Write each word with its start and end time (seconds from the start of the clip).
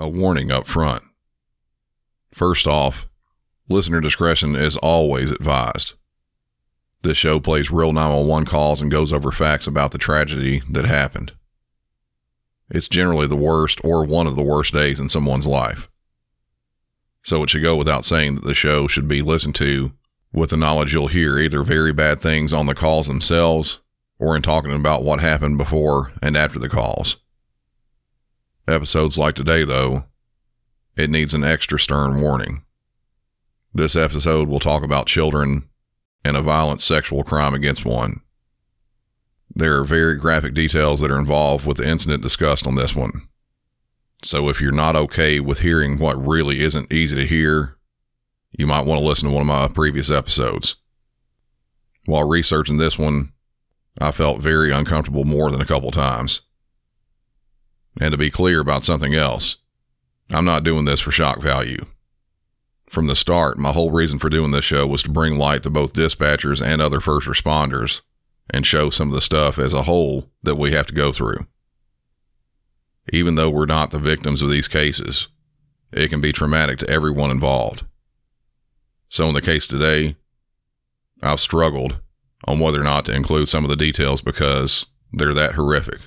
A 0.00 0.08
warning 0.08 0.50
up 0.50 0.66
front. 0.66 1.04
First 2.32 2.66
off, 2.66 3.06
listener 3.68 4.00
discretion 4.00 4.56
is 4.56 4.78
always 4.78 5.30
advised. 5.30 5.92
This 7.02 7.18
show 7.18 7.38
plays 7.38 7.70
real 7.70 7.92
911 7.92 8.46
calls 8.46 8.80
and 8.80 8.90
goes 8.90 9.12
over 9.12 9.30
facts 9.30 9.66
about 9.66 9.92
the 9.92 9.98
tragedy 9.98 10.62
that 10.70 10.86
happened. 10.86 11.34
It's 12.70 12.88
generally 12.88 13.26
the 13.26 13.36
worst 13.36 13.78
or 13.84 14.02
one 14.02 14.26
of 14.26 14.36
the 14.36 14.42
worst 14.42 14.72
days 14.72 14.98
in 14.98 15.10
someone's 15.10 15.46
life. 15.46 15.90
So 17.22 17.42
it 17.42 17.50
should 17.50 17.62
go 17.62 17.76
without 17.76 18.06
saying 18.06 18.36
that 18.36 18.44
the 18.44 18.54
show 18.54 18.88
should 18.88 19.06
be 19.06 19.20
listened 19.20 19.56
to 19.56 19.92
with 20.32 20.48
the 20.48 20.56
knowledge 20.56 20.94
you'll 20.94 21.08
hear 21.08 21.38
either 21.38 21.62
very 21.62 21.92
bad 21.92 22.20
things 22.20 22.54
on 22.54 22.64
the 22.64 22.74
calls 22.74 23.06
themselves 23.06 23.80
or 24.18 24.34
in 24.34 24.40
talking 24.40 24.72
about 24.72 25.02
what 25.02 25.20
happened 25.20 25.58
before 25.58 26.12
and 26.22 26.38
after 26.38 26.58
the 26.58 26.70
calls. 26.70 27.18
Episodes 28.70 29.18
like 29.18 29.34
today, 29.34 29.64
though, 29.64 30.04
it 30.96 31.10
needs 31.10 31.34
an 31.34 31.42
extra 31.42 31.76
stern 31.76 32.20
warning. 32.20 32.62
This 33.74 33.96
episode 33.96 34.48
will 34.48 34.60
talk 34.60 34.84
about 34.84 35.08
children 35.08 35.68
and 36.24 36.36
a 36.36 36.42
violent 36.42 36.80
sexual 36.80 37.24
crime 37.24 37.52
against 37.52 37.84
one. 37.84 38.20
There 39.52 39.76
are 39.76 39.84
very 39.84 40.16
graphic 40.16 40.54
details 40.54 41.00
that 41.00 41.10
are 41.10 41.18
involved 41.18 41.66
with 41.66 41.78
the 41.78 41.88
incident 41.88 42.22
discussed 42.22 42.64
on 42.64 42.76
this 42.76 42.94
one. 42.94 43.26
So 44.22 44.48
if 44.48 44.60
you're 44.60 44.70
not 44.70 44.94
okay 44.94 45.40
with 45.40 45.60
hearing 45.60 45.98
what 45.98 46.24
really 46.24 46.60
isn't 46.60 46.92
easy 46.92 47.16
to 47.16 47.26
hear, 47.26 47.76
you 48.56 48.68
might 48.68 48.86
want 48.86 49.00
to 49.00 49.06
listen 49.06 49.28
to 49.28 49.34
one 49.34 49.42
of 49.42 49.48
my 49.48 49.66
previous 49.66 50.12
episodes. 50.12 50.76
While 52.04 52.28
researching 52.28 52.76
this 52.76 52.96
one, 52.96 53.32
I 54.00 54.12
felt 54.12 54.40
very 54.40 54.70
uncomfortable 54.70 55.24
more 55.24 55.50
than 55.50 55.60
a 55.60 55.66
couple 55.66 55.90
times. 55.90 56.42
And 57.98 58.12
to 58.12 58.18
be 58.18 58.30
clear 58.30 58.60
about 58.60 58.84
something 58.84 59.14
else, 59.14 59.56
I'm 60.30 60.44
not 60.44 60.64
doing 60.64 60.84
this 60.84 61.00
for 61.00 61.10
shock 61.10 61.40
value. 61.40 61.84
From 62.88 63.06
the 63.06 63.16
start, 63.16 63.58
my 63.58 63.72
whole 63.72 63.90
reason 63.90 64.18
for 64.18 64.28
doing 64.28 64.50
this 64.50 64.64
show 64.64 64.86
was 64.86 65.02
to 65.04 65.10
bring 65.10 65.38
light 65.38 65.62
to 65.62 65.70
both 65.70 65.92
dispatchers 65.92 66.60
and 66.64 66.82
other 66.82 67.00
first 67.00 67.26
responders 67.26 68.00
and 68.52 68.66
show 68.66 68.90
some 68.90 69.08
of 69.08 69.14
the 69.14 69.20
stuff 69.20 69.58
as 69.58 69.72
a 69.72 69.84
whole 69.84 70.28
that 70.42 70.56
we 70.56 70.72
have 70.72 70.86
to 70.86 70.94
go 70.94 71.12
through. 71.12 71.46
Even 73.12 73.36
though 73.36 73.50
we're 73.50 73.66
not 73.66 73.90
the 73.90 73.98
victims 73.98 74.42
of 74.42 74.50
these 74.50 74.68
cases, 74.68 75.28
it 75.92 76.08
can 76.08 76.20
be 76.20 76.32
traumatic 76.32 76.78
to 76.78 76.90
everyone 76.90 77.30
involved. 77.30 77.84
So, 79.08 79.26
in 79.26 79.34
the 79.34 79.40
case 79.40 79.66
today, 79.66 80.16
I've 81.22 81.40
struggled 81.40 82.00
on 82.44 82.58
whether 82.58 82.80
or 82.80 82.84
not 82.84 83.06
to 83.06 83.14
include 83.14 83.48
some 83.48 83.64
of 83.64 83.70
the 83.70 83.76
details 83.76 84.20
because 84.20 84.86
they're 85.12 85.34
that 85.34 85.54
horrific. 85.54 86.00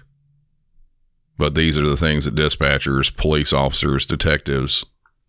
But 1.38 1.56
these 1.56 1.78
are 1.78 1.88
the 1.88 1.98
things 1.98 2.26
that 2.26 2.36
dispatchers, 2.36 3.16
police 3.16 3.54
officers, 3.54 4.06
detectives, 4.06 4.86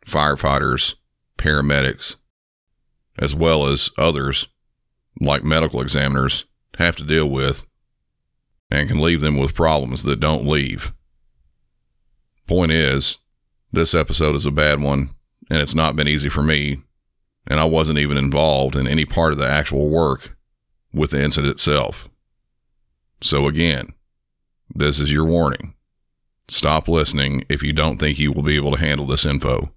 firefighters, 0.07 0.95
paramedics, 1.39 2.17
as 3.19 3.35
well 3.35 3.67
as 3.67 3.91
others 3.97 4.49
like 5.21 5.45
medical 5.45 5.81
examiners 5.81 6.45
have 6.79 6.97
to 6.97 7.05
deal 7.05 7.29
with 7.29 7.65
and 8.71 8.89
can 8.89 9.01
leave 9.01 9.21
them 9.21 9.37
with 9.37 9.55
problems 9.55 10.03
that 10.03 10.21
don't 10.21 10.47
leave. 10.47 10.93
Point 12.47 12.73
is, 12.73 13.19
this 13.73 13.95
episode 13.95 14.37
is 14.37 14.47
a 14.47 14.51
bad 14.51 14.81
one, 14.81 15.11
and 15.51 15.61
it's 15.61 15.75
not 15.75 15.97
been 15.97 16.09
easy 16.09 16.29
for 16.29 16.43
me, 16.43 16.83
and 17.47 17.61
I 17.61 17.65
wasn't 17.65 17.99
even 17.99 18.17
involved 18.17 18.77
in 18.77 18.87
any 18.87 19.05
part 19.05 19.33
of 19.33 19.39
the 19.39 19.49
actual 19.49 19.89
work 19.89 20.37
with 20.93 21.11
the 21.11 21.23
incident 21.23 21.53
itself. 21.53 22.09
So, 23.23 23.47
again, 23.47 23.95
this 24.75 25.01
is 25.01 25.11
your 25.11 25.25
warning. 25.25 25.74
Stop 26.49 26.89
listening 26.89 27.45
if 27.49 27.63
you 27.63 27.73
don't 27.73 27.99
think 27.99 28.19
you 28.19 28.31
will 28.31 28.43
be 28.43 28.57
able 28.57 28.73
to 28.73 28.79
handle 28.79 29.07
this 29.07 29.25
info. 29.25 29.73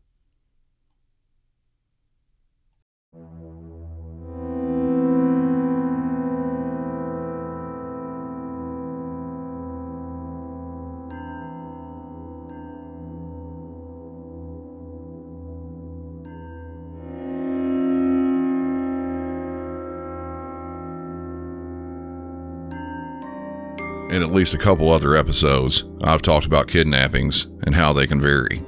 In 24.17 24.23
at 24.23 24.31
least 24.31 24.55
a 24.55 24.57
couple 24.57 24.89
other 24.89 25.15
episodes, 25.15 25.83
I've 26.01 26.23
talked 26.23 26.47
about 26.47 26.67
kidnappings 26.67 27.45
and 27.63 27.75
how 27.75 27.93
they 27.93 28.07
can 28.07 28.19
vary. 28.19 28.63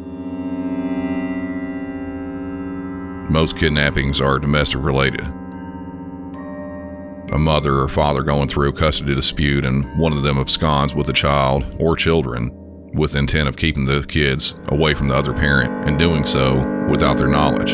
Most 3.32 3.58
kidnappings 3.58 4.22
are 4.22 4.38
domestic 4.38 4.80
related. 4.84 5.22
A 7.32 7.38
mother 7.40 7.80
or 7.80 7.88
father 7.88 8.22
going 8.22 8.48
through 8.48 8.70
a 8.70 8.74
custody 8.74 9.16
dispute 9.16 9.66
and 9.66 10.00
one 10.00 10.14
of 10.14 10.22
them 10.22 10.38
absconds 10.38 10.94
with 10.94 11.10
a 11.10 11.14
child 11.14 11.66
or 11.80 11.96
children 11.96 12.52
with 12.94 13.16
intent 13.16 13.50
of 13.50 13.58
keeping 13.58 13.86
the 13.86 14.06
kids 14.08 14.54
away 14.68 14.94
from 14.94 15.08
the 15.08 15.16
other 15.16 15.34
parent 15.34 15.88
and 15.88 15.98
doing 15.98 16.28
so 16.28 16.58
without 16.90 17.18
their 17.18 17.28
knowledge. 17.28 17.74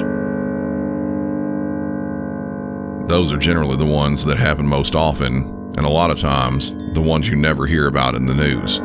Those 3.09 3.33
are 3.33 3.37
generally 3.37 3.75
the 3.75 3.85
ones 3.85 4.23
that 4.23 4.37
happen 4.37 4.65
most 4.65 4.95
often 4.95 5.54
and 5.77 5.85
a 5.85 5.89
lot 5.89 6.11
of 6.11 6.19
times 6.19 6.75
the 6.93 7.01
ones 7.01 7.27
you 7.27 7.35
never 7.35 7.65
hear 7.65 7.87
about 7.87 8.15
in 8.15 8.25
the 8.25 8.33
news. 8.33 8.79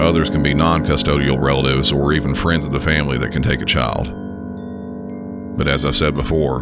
Others 0.00 0.30
can 0.30 0.42
be 0.42 0.54
non 0.54 0.84
custodial 0.84 1.40
relatives 1.40 1.90
or 1.92 2.12
even 2.12 2.34
friends 2.34 2.64
of 2.64 2.72
the 2.72 2.80
family 2.80 3.18
that 3.18 3.32
can 3.32 3.42
take 3.42 3.60
a 3.60 3.66
child. 3.66 4.14
But 5.56 5.66
as 5.66 5.84
I've 5.84 5.96
said 5.96 6.14
before, 6.14 6.60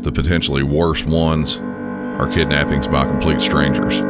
the 0.00 0.10
potentially 0.12 0.62
worst 0.62 1.06
ones 1.06 1.56
are 1.56 2.28
kidnappings 2.32 2.88
by 2.88 3.04
complete 3.04 3.40
strangers. 3.40 4.00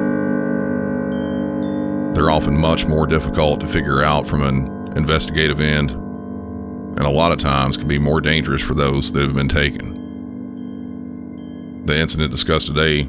They're 2.16 2.30
often 2.30 2.56
much 2.58 2.86
more 2.86 3.06
difficult 3.06 3.60
to 3.60 3.66
figure 3.66 4.02
out 4.02 4.26
from 4.26 4.42
an 4.42 4.92
investigative 4.96 5.60
end, 5.60 5.90
and 5.90 7.00
a 7.00 7.10
lot 7.10 7.32
of 7.32 7.38
times 7.38 7.76
can 7.76 7.88
be 7.88 7.98
more 7.98 8.22
dangerous 8.22 8.62
for 8.62 8.72
those 8.72 9.12
that 9.12 9.22
have 9.22 9.34
been 9.34 9.48
taken. 9.48 9.95
The 11.86 11.96
incident 11.96 12.32
discussed 12.32 12.66
today 12.66 13.04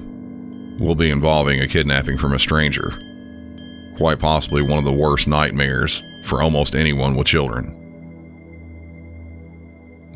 will 0.78 0.94
be 0.94 1.10
involving 1.10 1.62
a 1.62 1.68
kidnapping 1.68 2.16
from 2.20 2.34
a 2.34 2.40
stranger. 2.40 2.94
Quite 3.98 4.20
possibly 4.20 4.62
one 4.62 4.78
of 4.78 4.86
the 4.86 4.94
worst 4.94 5.28
nightmares 5.28 6.04
for 6.26 6.44
almost 6.44 6.76
anyone 6.76 7.16
with 7.16 7.26
children. 7.26 7.74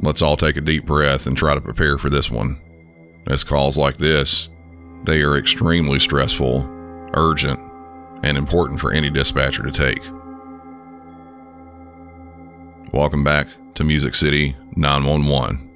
Let's 0.04 0.22
all 0.22 0.38
take 0.38 0.58
a 0.58 0.62
deep 0.62 0.86
breath 0.86 1.26
and 1.26 1.36
try 1.36 1.56
to 1.56 1.62
prepare 1.62 1.98
for 1.98 2.12
this 2.12 2.30
one. 2.30 2.62
As 3.26 3.44
calls 3.44 3.80
like 3.80 3.98
this, 3.98 4.48
they 5.06 5.24
are 5.24 5.38
extremely 5.38 5.98
stressful, 5.98 7.10
urgent, 7.16 7.60
and 8.22 8.38
important 8.38 8.80
for 8.80 8.94
any 8.94 9.10
dispatcher 9.10 9.64
to 9.64 9.72
take. 9.72 10.04
Welcome 12.94 13.24
back 13.24 13.48
to 13.74 13.84
Music 13.84 14.14
City 14.14 14.56
911. 14.76 15.71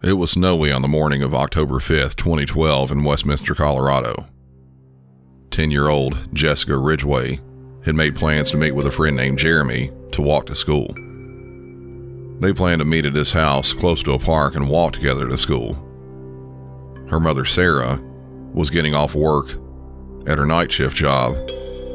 It 0.00 0.12
was 0.12 0.30
snowy 0.30 0.70
on 0.70 0.80
the 0.80 0.86
morning 0.86 1.24
of 1.24 1.34
October 1.34 1.80
5th, 1.80 2.14
2012, 2.14 2.92
in 2.92 3.02
Westminster, 3.02 3.52
Colorado. 3.52 4.26
10 5.50 5.72
year 5.72 5.88
old 5.88 6.32
Jessica 6.32 6.78
Ridgeway 6.78 7.40
had 7.84 7.96
made 7.96 8.14
plans 8.14 8.52
to 8.52 8.56
meet 8.56 8.76
with 8.76 8.86
a 8.86 8.92
friend 8.92 9.16
named 9.16 9.40
Jeremy 9.40 9.90
to 10.12 10.22
walk 10.22 10.46
to 10.46 10.54
school. 10.54 10.86
They 12.38 12.52
planned 12.52 12.78
to 12.78 12.84
meet 12.84 13.06
at 13.06 13.16
his 13.16 13.32
house 13.32 13.72
close 13.72 14.00
to 14.04 14.12
a 14.12 14.20
park 14.20 14.54
and 14.54 14.68
walk 14.68 14.92
together 14.92 15.26
to 15.28 15.36
school. 15.36 15.74
Her 17.10 17.18
mother, 17.18 17.44
Sarah, 17.44 18.00
was 18.52 18.70
getting 18.70 18.94
off 18.94 19.16
work 19.16 19.48
at 20.28 20.38
her 20.38 20.46
night 20.46 20.70
shift 20.70 20.96
job 20.96 21.34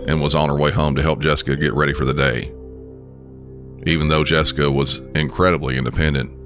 and 0.10 0.22
was 0.22 0.36
on 0.36 0.50
her 0.50 0.58
way 0.58 0.72
home 0.72 0.94
to 0.96 1.02
help 1.02 1.22
Jessica 1.22 1.56
get 1.56 1.74
ready 1.74 1.94
for 1.94 2.04
the 2.04 2.14
day. 2.14 2.52
Even 3.90 4.10
though 4.10 4.26
Jessica 4.26 4.70
was 4.70 4.98
incredibly 5.16 5.78
independent, 5.78 6.43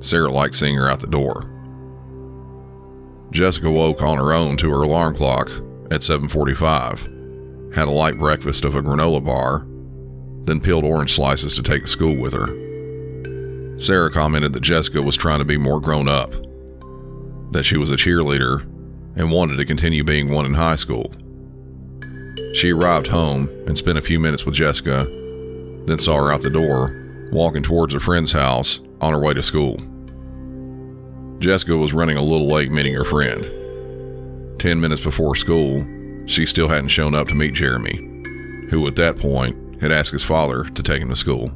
Sarah 0.00 0.30
liked 0.30 0.56
seeing 0.56 0.76
her 0.76 0.88
out 0.88 1.00
the 1.00 1.06
door. 1.06 1.50
Jessica 3.30 3.70
woke 3.70 4.02
on 4.02 4.18
her 4.18 4.32
own 4.32 4.56
to 4.58 4.70
her 4.70 4.82
alarm 4.82 5.14
clock 5.14 5.50
at 5.90 6.02
7:45, 6.02 7.74
had 7.74 7.88
a 7.88 7.90
light 7.90 8.18
breakfast 8.18 8.64
of 8.64 8.74
a 8.74 8.82
granola 8.82 9.24
bar, 9.24 9.66
then 10.44 10.60
peeled 10.60 10.84
orange 10.84 11.14
slices 11.14 11.54
to 11.56 11.62
take 11.62 11.82
to 11.82 11.88
school 11.88 12.16
with 12.16 12.32
her. 12.32 13.78
Sarah 13.78 14.10
commented 14.10 14.52
that 14.54 14.62
Jessica 14.62 15.02
was 15.02 15.16
trying 15.16 15.38
to 15.40 15.44
be 15.44 15.56
more 15.56 15.80
grown 15.80 16.08
up, 16.08 16.32
that 17.52 17.64
she 17.64 17.76
was 17.76 17.90
a 17.90 17.96
cheerleader 17.96 18.62
and 19.16 19.30
wanted 19.30 19.56
to 19.56 19.64
continue 19.64 20.04
being 20.04 20.30
one 20.30 20.46
in 20.46 20.54
high 20.54 20.76
school. 20.76 21.12
She 22.54 22.72
arrived 22.72 23.08
home 23.08 23.50
and 23.66 23.76
spent 23.76 23.98
a 23.98 24.02
few 24.02 24.18
minutes 24.18 24.46
with 24.46 24.54
Jessica, 24.54 25.06
then 25.86 25.98
saw 25.98 26.16
her 26.16 26.32
out 26.32 26.40
the 26.42 26.50
door 26.50 26.94
walking 27.30 27.62
towards 27.62 27.94
a 27.94 28.00
friend's 28.00 28.32
house 28.32 28.80
on 29.00 29.12
her 29.12 29.20
way 29.20 29.34
to 29.34 29.42
school. 29.42 29.76
Jessica 31.40 31.76
was 31.76 31.92
running 31.92 32.16
a 32.16 32.22
little 32.22 32.48
late 32.48 32.70
meeting 32.70 32.94
her 32.94 33.04
friend. 33.04 33.50
Ten 34.58 34.80
minutes 34.80 35.00
before 35.00 35.36
school, 35.36 35.86
she 36.26 36.46
still 36.46 36.68
hadn't 36.68 36.88
shown 36.88 37.14
up 37.14 37.28
to 37.28 37.34
meet 37.34 37.54
Jeremy, 37.54 37.96
who 38.70 38.86
at 38.86 38.96
that 38.96 39.16
point 39.16 39.56
had 39.80 39.92
asked 39.92 40.10
his 40.10 40.24
father 40.24 40.64
to 40.64 40.82
take 40.82 41.00
him 41.00 41.08
to 41.10 41.16
school. 41.16 41.52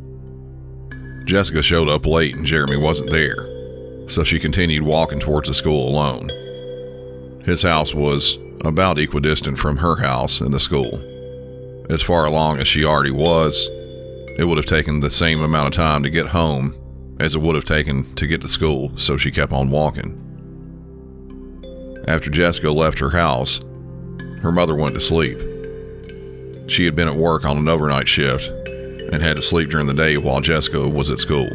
Jessica 1.25 1.63
showed 1.63 1.89
up 1.89 2.07
late 2.07 2.37
and 2.37 2.47
Jeremy 2.47 2.77
wasn't 2.77 3.11
there, 3.11 4.09
so 4.09 4.23
she 4.23 4.39
continued 4.39 4.85
walking 4.85 5.21
towards 5.21 5.49
the 5.49 5.55
school 5.55 5.89
alone. 5.89 6.31
His 7.45 7.63
house 7.63 7.93
was 7.93 8.39
about 8.65 9.01
equidistant 9.01 9.59
from 9.59 9.77
her 9.79 9.97
house 9.97 10.41
and 10.41 10.55
the 10.55 10.61
school. 10.61 11.03
As 11.91 12.03
far 12.03 12.27
along 12.27 12.59
as 12.59 12.69
she 12.69 12.85
already 12.85 13.11
was, 13.11 13.69
it 14.39 14.45
would 14.47 14.57
have 14.57 14.67
taken 14.67 15.01
the 15.01 15.11
same 15.11 15.43
amount 15.43 15.75
of 15.75 15.75
time 15.75 16.05
to 16.05 16.11
get 16.11 16.29
home 16.29 16.75
as 17.23 17.37
it 17.37 17.41
would 17.41 17.55
have 17.55 17.65
taken 17.65 18.13
to 18.17 18.27
get 18.27 18.41
to 18.41 18.49
school, 18.49 18.91
so 18.99 19.17
she 19.17 19.31
kept 19.31 19.53
on 19.53 19.71
walking. 19.71 20.19
After 22.09 22.31
Jessica 22.31 22.69
left 22.71 22.99
her 22.99 23.11
house, 23.11 23.61
her 24.41 24.51
mother 24.51 24.75
went 24.75 24.97
to 24.97 25.01
sleep. 25.01 25.39
She 26.69 26.85
had 26.85 26.97
been 26.97 27.07
at 27.07 27.15
work 27.15 27.45
on 27.45 27.57
an 27.57 27.69
overnight 27.69 28.09
shift 28.09 28.49
and 28.67 29.23
had 29.23 29.37
to 29.37 29.43
sleep 29.43 29.71
during 29.71 29.87
the 29.87 29.95
day 29.95 30.17
while 30.17 30.41
Jessica 30.41 30.89
was 30.89 31.11
at 31.11 31.21
school. 31.21 31.49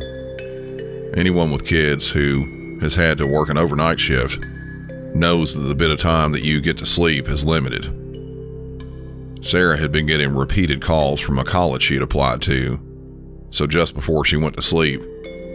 Anyone 1.17 1.51
with 1.51 1.65
kids 1.65 2.09
who 2.09 2.79
has 2.79 2.95
had 2.95 3.17
to 3.17 3.27
work 3.27 3.49
an 3.49 3.57
overnight 3.57 3.99
shift 3.99 4.39
knows 5.13 5.53
that 5.53 5.67
the 5.67 5.75
bit 5.75 5.89
of 5.89 5.99
time 5.99 6.31
that 6.31 6.43
you 6.43 6.61
get 6.61 6.77
to 6.77 6.85
sleep 6.85 7.27
is 7.27 7.43
limited. 7.43 7.93
Sarah 9.43 9.77
had 9.77 9.91
been 9.91 10.05
getting 10.05 10.33
repeated 10.33 10.81
calls 10.81 11.19
from 11.19 11.39
a 11.39 11.43
college 11.43 11.83
she 11.83 11.95
had 11.95 12.03
applied 12.03 12.41
to, 12.43 12.79
so 13.49 13.67
just 13.67 13.95
before 13.95 14.23
she 14.23 14.37
went 14.37 14.55
to 14.55 14.61
sleep, 14.61 15.01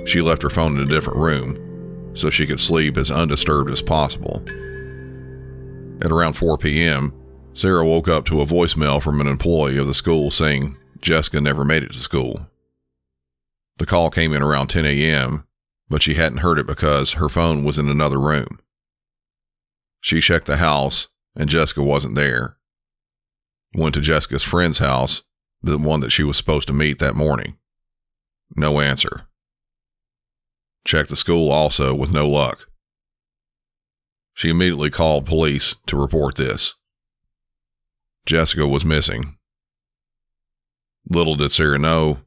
she 0.05 0.21
left 0.21 0.43
her 0.43 0.51
phone 0.51 0.77
in 0.77 0.83
a 0.83 0.87
different 0.87 1.19
room 1.19 2.13
so 2.15 2.31
she 2.31 2.47
could 2.47 2.61
sleep 2.61 2.97
as 2.97 3.11
undisturbed 3.11 3.71
as 3.71 3.83
possible. 3.83 4.43
At 6.03 6.13
around 6.13 6.35
4 6.35 6.59
p.m., 6.59 7.13
Sarah 7.53 7.87
woke 7.87 8.09
up 8.09 8.25
to 8.27 8.41
a 8.41 8.47
voicemail 8.47 9.03
from 9.03 9.21
an 9.21 9.27
employee 9.27 9.79
of 9.79 9.87
the 9.87 9.95
school 9.95 10.31
saying 10.31 10.77
Jessica 11.01 11.41
never 11.41 11.65
made 11.65 11.83
it 11.83 11.93
to 11.93 11.99
school. 11.99 12.49
The 13.79 13.87
call 13.87 14.11
came 14.11 14.33
in 14.33 14.43
around 14.43 14.69
10 14.69 14.85
a.m., 14.87 15.47
but 15.89 16.03
she 16.03 16.15
hadn't 16.15 16.39
heard 16.39 16.59
it 16.59 16.67
because 16.67 17.13
her 17.13 17.29
phone 17.29 17.65
was 17.65 17.79
in 17.79 17.89
another 17.89 18.19
room. 18.19 18.59
She 20.01 20.21
checked 20.21 20.47
the 20.47 20.57
house, 20.57 21.09
and 21.37 21.49
Jessica 21.49 21.83
wasn't 21.83 22.15
there. 22.15 22.57
Went 23.75 23.95
to 23.95 24.01
Jessica's 24.01 24.43
friend's 24.43 24.79
house, 24.79 25.23
the 25.63 25.79
one 25.79 26.01
that 26.01 26.13
she 26.13 26.23
was 26.23 26.37
supposed 26.37 26.67
to 26.69 26.73
meet 26.73 26.99
that 26.99 27.15
morning. 27.15 27.57
No 28.57 28.81
answer. 28.81 29.27
Checked 30.85 31.11
the 31.11 31.17
school 31.17 31.51
also 31.51 31.95
with 31.95 32.13
no 32.13 32.29
luck. 32.29 32.69
She 34.35 34.49
immediately 34.49 34.91
called 34.91 35.27
police 35.27 35.77
to 35.87 35.97
report 35.97 36.37
this. 36.37 36.75
Jessica 38.27 38.67
was 38.67 38.85
missing. 38.85 39.37
Little 41.09 41.37
did 41.37 41.53
Sarah 41.53 41.79
know, 41.79 42.21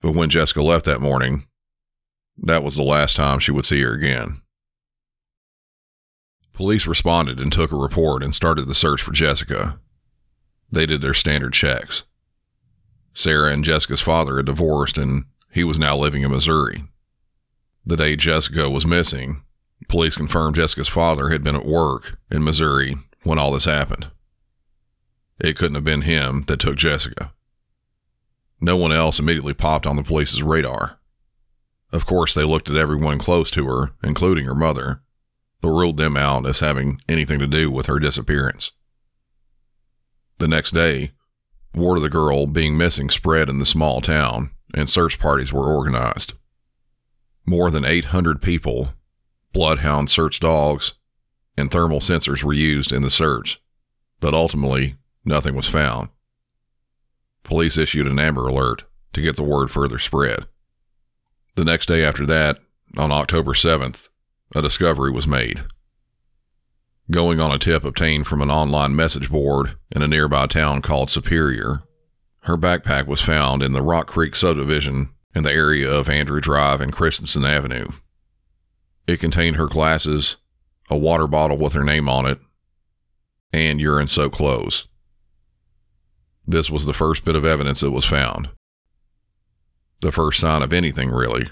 but 0.00 0.14
when 0.14 0.30
Jessica 0.30 0.62
left 0.62 0.84
that 0.84 1.00
morning, 1.00 1.46
that 2.36 2.62
was 2.62 2.76
the 2.76 2.82
last 2.82 3.16
time 3.16 3.38
she 3.38 3.52
would 3.52 3.64
see 3.64 3.80
her 3.80 3.92
again. 3.92 4.42
Police 6.52 6.86
responded 6.86 7.38
and 7.38 7.52
took 7.52 7.70
a 7.70 7.76
report 7.76 8.22
and 8.22 8.34
started 8.34 8.66
the 8.66 8.74
search 8.74 9.02
for 9.02 9.12
Jessica. 9.12 9.78
They 10.70 10.86
did 10.86 11.02
their 11.02 11.14
standard 11.14 11.52
checks. 11.52 12.02
Sarah 13.14 13.52
and 13.52 13.64
Jessica's 13.64 14.00
father 14.00 14.36
had 14.36 14.46
divorced 14.46 14.98
and 14.98 15.24
he 15.50 15.64
was 15.64 15.78
now 15.78 15.96
living 15.96 16.22
in 16.22 16.30
Missouri. 16.30 16.84
The 17.88 17.96
day 17.96 18.16
Jessica 18.16 18.68
was 18.68 18.84
missing, 18.84 19.42
police 19.88 20.16
confirmed 20.16 20.56
Jessica's 20.56 20.88
father 20.88 21.28
had 21.28 21.44
been 21.44 21.54
at 21.54 21.64
work 21.64 22.18
in 22.32 22.42
Missouri 22.42 22.96
when 23.22 23.38
all 23.38 23.52
this 23.52 23.64
happened. 23.64 24.08
It 25.38 25.56
couldn't 25.56 25.76
have 25.76 25.84
been 25.84 26.02
him 26.02 26.42
that 26.48 26.58
took 26.58 26.74
Jessica. 26.74 27.32
No 28.60 28.76
one 28.76 28.90
else 28.90 29.20
immediately 29.20 29.54
popped 29.54 29.86
on 29.86 29.94
the 29.94 30.02
police's 30.02 30.42
radar. 30.42 30.98
Of 31.92 32.06
course, 32.06 32.34
they 32.34 32.42
looked 32.42 32.68
at 32.68 32.76
everyone 32.76 33.20
close 33.20 33.52
to 33.52 33.66
her, 33.66 33.92
including 34.02 34.46
her 34.46 34.54
mother, 34.54 35.02
but 35.60 35.68
ruled 35.68 35.96
them 35.96 36.16
out 36.16 36.44
as 36.44 36.58
having 36.58 37.00
anything 37.08 37.38
to 37.38 37.46
do 37.46 37.70
with 37.70 37.86
her 37.86 38.00
disappearance. 38.00 38.72
The 40.38 40.48
next 40.48 40.72
day, 40.72 41.12
word 41.72 41.98
of 41.98 42.02
the 42.02 42.08
girl 42.08 42.46
being 42.48 42.76
missing 42.76 43.10
spread 43.10 43.48
in 43.48 43.60
the 43.60 43.66
small 43.66 44.00
town, 44.00 44.50
and 44.74 44.90
search 44.90 45.20
parties 45.20 45.52
were 45.52 45.72
organized. 45.72 46.32
More 47.46 47.70
than 47.70 47.84
800 47.84 48.42
people, 48.42 48.92
bloodhound 49.52 50.10
search 50.10 50.40
dogs, 50.40 50.94
and 51.56 51.70
thermal 51.70 52.00
sensors 52.00 52.42
were 52.42 52.52
used 52.52 52.92
in 52.92 53.02
the 53.02 53.10
search, 53.10 53.60
but 54.20 54.34
ultimately, 54.34 54.96
nothing 55.24 55.54
was 55.54 55.68
found 55.68 56.10
police 57.46 57.78
issued 57.78 58.08
an 58.08 58.18
Amber 58.18 58.48
Alert 58.48 58.82
to 59.12 59.22
get 59.22 59.36
the 59.36 59.42
word 59.42 59.70
further 59.70 59.98
spread. 59.98 60.46
The 61.54 61.64
next 61.64 61.86
day 61.86 62.04
after 62.04 62.26
that, 62.26 62.58
on 62.98 63.12
October 63.12 63.52
7th, 63.52 64.08
a 64.54 64.60
discovery 64.60 65.12
was 65.12 65.28
made. 65.28 65.62
Going 67.10 67.38
on 67.38 67.52
a 67.52 67.58
tip 67.58 67.84
obtained 67.84 68.26
from 68.26 68.42
an 68.42 68.50
online 68.50 68.96
message 68.96 69.30
board 69.30 69.76
in 69.94 70.02
a 70.02 70.08
nearby 70.08 70.46
town 70.46 70.82
called 70.82 71.08
Superior, 71.08 71.82
her 72.40 72.56
backpack 72.56 73.06
was 73.06 73.20
found 73.20 73.62
in 73.62 73.72
the 73.72 73.82
Rock 73.82 74.08
Creek 74.08 74.34
subdivision 74.34 75.10
in 75.36 75.42
the 75.42 75.52
area 75.52 75.88
of 75.88 76.08
Andrew 76.08 76.40
Drive 76.40 76.80
and 76.80 76.90
Christensen 76.90 77.44
Avenue. 77.44 77.84
It 79.06 79.20
contained 79.20 79.56
her 79.56 79.66
glasses, 79.66 80.36
a 80.88 80.96
water 80.96 81.26
bottle 81.26 81.58
with 81.58 81.74
her 81.74 81.84
name 81.84 82.08
on 82.08 82.24
it, 82.24 82.38
and 83.52 83.78
urine 83.78 84.08
soaked 84.08 84.34
clothes. 84.34 84.86
This 86.46 86.70
was 86.70 86.86
the 86.86 86.94
first 86.94 87.22
bit 87.22 87.36
of 87.36 87.44
evidence 87.44 87.80
that 87.80 87.90
was 87.90 88.06
found. 88.06 88.48
The 90.00 90.10
first 90.10 90.40
sign 90.40 90.62
of 90.62 90.72
anything, 90.72 91.10
really. 91.10 91.50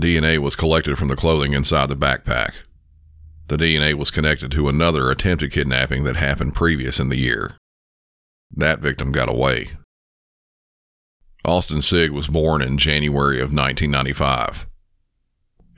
DNA 0.00 0.38
was 0.38 0.54
collected 0.54 0.96
from 0.96 1.08
the 1.08 1.16
clothing 1.16 1.54
inside 1.54 1.88
the 1.88 1.96
backpack. 1.96 2.52
The 3.48 3.56
DNA 3.56 3.94
was 3.94 4.12
connected 4.12 4.52
to 4.52 4.68
another 4.68 5.10
attempted 5.10 5.50
kidnapping 5.50 6.04
that 6.04 6.16
happened 6.16 6.54
previous 6.54 7.00
in 7.00 7.08
the 7.08 7.18
year. 7.18 7.56
That 8.52 8.78
victim 8.78 9.10
got 9.10 9.28
away. 9.28 9.70
Austin 11.44 11.82
Sigg 11.82 12.10
was 12.10 12.26
born 12.26 12.62
in 12.62 12.78
January 12.78 13.36
of 13.36 13.52
1995. 13.52 14.66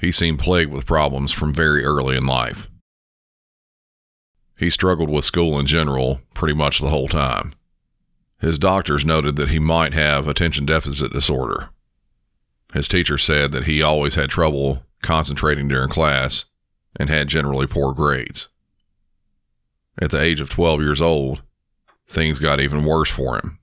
He 0.01 0.13
seemed 0.13 0.39
plagued 0.39 0.71
with 0.71 0.87
problems 0.87 1.33
from 1.33 1.53
very 1.53 1.85
early 1.85 2.17
in 2.17 2.25
life. 2.25 2.69
He 4.57 4.71
struggled 4.71 5.11
with 5.11 5.25
school 5.25 5.59
in 5.59 5.67
general 5.67 6.21
pretty 6.35 6.55
much 6.55 6.79
the 6.79 6.91
whole 6.91 7.09
time. 7.09 7.55
His 8.39 8.59
doctors 8.59 9.05
noted 9.05 9.35
that 9.37 9.49
he 9.49 9.59
might 9.59 9.93
have 9.93 10.29
attention 10.29 10.67
deficit 10.67 11.13
disorder. 11.13 11.71
His 12.73 12.87
teacher 12.87 13.19
said 13.19 13.51
that 13.53 13.65
he 13.65 13.83
always 13.83 14.15
had 14.15 14.31
trouble 14.31 14.85
concentrating 15.03 15.67
during 15.67 15.89
class 15.89 16.45
and 16.99 17.09
had 17.09 17.29
generally 17.29 17.67
poor 17.67 17.93
grades. 17.93 18.49
At 20.01 20.11
the 20.11 20.21
age 20.21 20.41
of 20.41 20.49
12 20.49 20.81
years 20.81 21.01
old, 21.01 21.43
things 22.07 22.39
got 22.39 22.61
even 22.61 22.85
worse 22.85 23.11
for 23.11 23.37
him. 23.37 23.59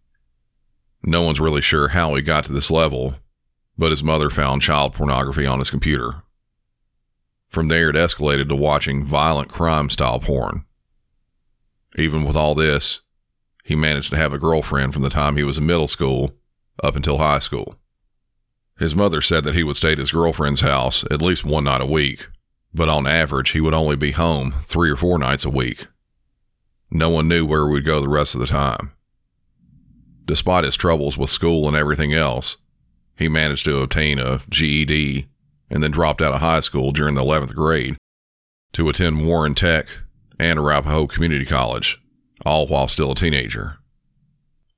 No 1.03 1.21
one's 1.21 1.39
really 1.39 1.61
sure 1.61 1.89
how 1.89 2.15
he 2.15 2.21
got 2.21 2.45
to 2.45 2.53
this 2.53 2.71
level, 2.71 3.15
but 3.77 3.91
his 3.91 4.03
mother 4.03 4.29
found 4.29 4.61
child 4.61 4.93
pornography 4.93 5.45
on 5.45 5.59
his 5.59 5.69
computer. 5.69 6.23
From 7.49 7.67
there, 7.67 7.89
it 7.89 7.95
escalated 7.95 8.49
to 8.49 8.55
watching 8.55 9.05
violent 9.05 9.49
crime 9.49 9.89
style 9.89 10.19
porn. 10.19 10.65
Even 11.97 12.23
with 12.23 12.35
all 12.35 12.55
this, 12.55 13.01
he 13.63 13.75
managed 13.75 14.09
to 14.11 14.17
have 14.17 14.33
a 14.33 14.39
girlfriend 14.39 14.93
from 14.93 15.03
the 15.03 15.09
time 15.09 15.35
he 15.35 15.43
was 15.43 15.57
in 15.57 15.65
middle 15.65 15.87
school 15.87 16.31
up 16.81 16.95
until 16.95 17.17
high 17.17 17.39
school. 17.39 17.75
His 18.79 18.95
mother 18.95 19.21
said 19.21 19.43
that 19.43 19.55
he 19.55 19.63
would 19.63 19.77
stay 19.77 19.91
at 19.91 19.99
his 19.99 20.11
girlfriend's 20.11 20.61
house 20.61 21.03
at 21.11 21.21
least 21.21 21.45
one 21.45 21.65
night 21.65 21.81
a 21.81 21.85
week, 21.85 22.27
but 22.73 22.89
on 22.89 23.05
average, 23.05 23.51
he 23.51 23.61
would 23.61 23.73
only 23.73 23.95
be 23.95 24.11
home 24.11 24.55
three 24.65 24.89
or 24.89 24.95
four 24.95 25.19
nights 25.19 25.45
a 25.45 25.49
week. 25.49 25.85
No 26.89 27.09
one 27.09 27.27
knew 27.27 27.45
where 27.45 27.67
he 27.67 27.73
would 27.73 27.85
go 27.85 28.01
the 28.01 28.09
rest 28.09 28.33
of 28.33 28.41
the 28.41 28.47
time. 28.47 28.92
Despite 30.25 30.63
his 30.63 30.75
troubles 30.75 31.17
with 31.17 31.29
school 31.29 31.67
and 31.67 31.75
everything 31.75 32.13
else, 32.13 32.57
he 33.17 33.27
managed 33.27 33.65
to 33.65 33.79
obtain 33.79 34.19
a 34.19 34.41
GED 34.49 35.27
and 35.69 35.83
then 35.83 35.91
dropped 35.91 36.21
out 36.21 36.33
of 36.33 36.39
high 36.39 36.61
school 36.61 36.91
during 36.91 37.15
the 37.15 37.23
11th 37.23 37.53
grade 37.53 37.97
to 38.73 38.89
attend 38.89 39.27
Warren 39.27 39.55
Tech 39.55 39.87
and 40.39 40.59
Arapahoe 40.59 41.07
Community 41.07 41.45
College 41.45 41.99
all 42.45 42.67
while 42.67 42.87
still 42.87 43.11
a 43.11 43.15
teenager. 43.15 43.77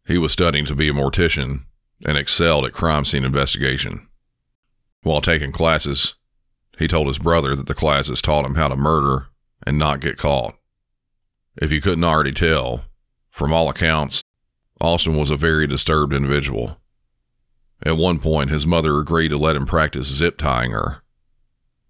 He 0.07 0.17
was 0.17 0.31
studying 0.31 0.65
to 0.65 0.75
be 0.75 0.89
a 0.89 0.93
mortician 0.93 1.65
and 2.05 2.17
excelled 2.17 2.65
at 2.65 2.73
crime 2.73 3.05
scene 3.05 3.23
investigation. 3.23 4.07
While 5.01 5.21
taking 5.21 5.51
classes, 5.51 6.15
he 6.77 6.87
told 6.87 7.07
his 7.07 7.19
brother 7.19 7.55
that 7.55 7.67
the 7.67 7.73
classes 7.73 8.21
taught 8.21 8.45
him 8.45 8.55
how 8.55 8.67
to 8.67 8.75
murder 8.75 9.27
and 9.65 9.79
not 9.79 10.01
get 10.01 10.17
caught. 10.17 10.55
If 11.57 11.71
you 11.71 11.81
couldn't 11.81 12.03
already 12.03 12.33
tell, 12.33 12.85
from 13.31 13.53
all 13.53 13.69
accounts, 13.69 14.21
Austin 14.81 15.15
was 15.15 15.29
a 15.29 15.37
very 15.37 15.67
disturbed 15.67 16.13
individual. 16.13 16.79
At 17.83 17.97
one 17.97 18.19
point, 18.19 18.49
his 18.49 18.65
mother 18.65 18.97
agreed 18.99 19.29
to 19.29 19.37
let 19.37 19.55
him 19.55 19.65
practice 19.65 20.07
zip 20.07 20.37
tying 20.37 20.71
her. 20.71 21.01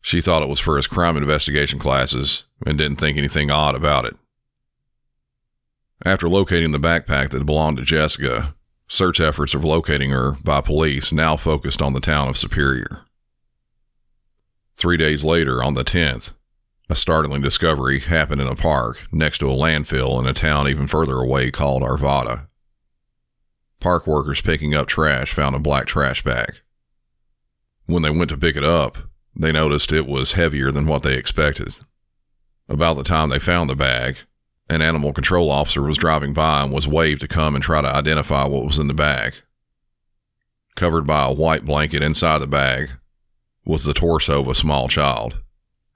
She 0.01 0.22
thought 0.22 0.44
it 0.44 0.50
was 0.50 0.60
for 0.60 0.77
his 0.77 0.88
crime 0.88 1.18
investigation 1.18 1.80
classes 1.80 2.44
and 2.65 2.77
didn't 2.77 2.98
think 2.98 3.18
anything 3.18 3.50
odd 3.50 3.75
about 3.75 4.06
it. 4.06 4.15
After 6.06 6.30
locating 6.30 6.72
the 6.72 6.77
backpack 6.77 7.32
that 7.32 7.46
belonged 7.46 7.77
to 7.77 7.84
Jessica, 7.84 8.56
search 8.88 9.20
efforts 9.20 9.54
of 9.54 9.63
locating 9.63 10.12
her 10.12 10.34
by 10.44 10.62
police 10.62 11.12
now 11.12 11.36
focused 11.36 11.82
on 11.82 11.94
the 11.94 12.00
town 12.00 12.27
of 12.27 12.38
Superior. 12.38 13.01
Three 14.75 14.98
days 14.98 15.24
later, 15.24 15.63
on 15.63 15.74
the 15.74 15.84
10th, 15.84 16.34
a 16.89 16.96
startling 16.96 17.42
discovery 17.42 18.00
happened 18.00 18.42
in 18.42 18.48
a 18.48 18.56
park 18.56 19.01
next 19.12 19.39
to 19.39 19.50
a 19.50 19.56
landfill 19.56 20.20
in 20.20 20.27
a 20.27 20.34
town 20.34 20.68
even 20.68 20.86
further 20.86 21.15
away 21.15 21.50
called 21.50 21.82
Arvada. 21.82 22.48
Park 23.79 24.08
workers 24.08 24.41
picking 24.41 24.74
up 24.74 24.88
trash 24.88 25.34
found 25.34 25.55
a 25.55 25.60
black 25.60 25.86
trash 25.86 26.24
bag. 26.24 26.60
When 27.86 28.01
they 28.01 28.10
went 28.10 28.29
to 28.29 28.38
pick 28.38 28.55
it 28.55 28.63
up, 28.63 28.98
they 29.36 29.51
noticed 29.51 29.91
it 29.91 30.08
was 30.08 30.32
heavier 30.32 30.72
than 30.72 30.88
what 30.88 31.03
they 31.03 31.15
expected. 31.15 31.75
About 32.67 32.96
the 32.96 33.03
time 33.03 33.29
they 33.29 33.39
found 33.39 33.70
the 33.70 33.75
bag, 33.75 34.17
an 34.70 34.82
animal 34.82 35.13
control 35.13 35.51
officer 35.51 35.84
was 35.84 35.98
driving 35.98 36.34
by 36.34 36.63
and 36.63 36.74
was 36.74 36.88
waved 36.88 37.22
to 37.22 37.27
come 37.27 37.53
and 37.53 37.63
try 37.63 37.82
to 37.82 37.88
identify 37.88 38.46
what 38.46 38.65
was 38.65 38.79
in 38.79 38.88
the 38.88 38.94
bag. 38.94 39.36
Covered 40.75 41.05
by 41.05 41.25
a 41.25 41.34
white 41.34 41.63
blanket 41.63 42.01
inside 42.01 42.39
the 42.39 42.48
bag 42.48 42.91
was 43.65 43.84
the 43.84 43.94
torso 43.94 44.41
of 44.41 44.48
a 44.48 44.55
small 44.55 44.88
child, 44.88 45.38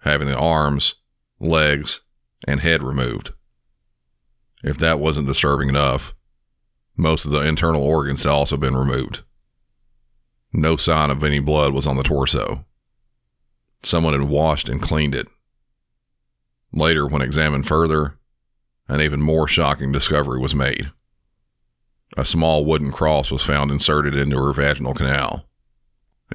having 0.04 0.28
the 0.28 0.38
arms, 0.38 0.96
legs, 1.40 2.02
and 2.48 2.60
head 2.60 2.84
removed. 2.84 3.34
If 4.64 4.78
that 4.78 5.00
wasn't 5.00 5.28
disturbing 5.28 5.70
enough, 5.70 6.14
most 7.00 7.24
of 7.24 7.32
the 7.32 7.40
internal 7.40 7.82
organs 7.82 8.24
had 8.24 8.30
also 8.30 8.58
been 8.58 8.76
removed. 8.76 9.22
No 10.52 10.76
sign 10.76 11.10
of 11.10 11.24
any 11.24 11.40
blood 11.40 11.74
was 11.74 11.88
on 11.88 11.96
the 11.96 12.04
torso. 12.04 12.66
Someone 13.82 14.14
had 14.14 14.28
washed 14.28 14.68
and 14.68 14.82
cleaned 14.82 15.16
it. 15.16 15.28
Later, 16.74 17.08
when 17.08 17.22
examined 17.22 17.66
further, 17.66 18.20
an 18.90 19.00
even 19.00 19.22
more 19.22 19.48
shocking 19.48 19.94
discovery 19.94 20.40
was 20.40 20.54
made. 20.54 20.92
A 22.18 22.26
small 22.26 22.66
wooden 22.66 22.92
cross 22.92 23.32
was 23.32 23.44
found 23.44 23.72
inserted 23.72 24.14
into 24.14 24.38
her 24.38 24.52
vaginal 24.52 24.94
canal. 24.94 25.46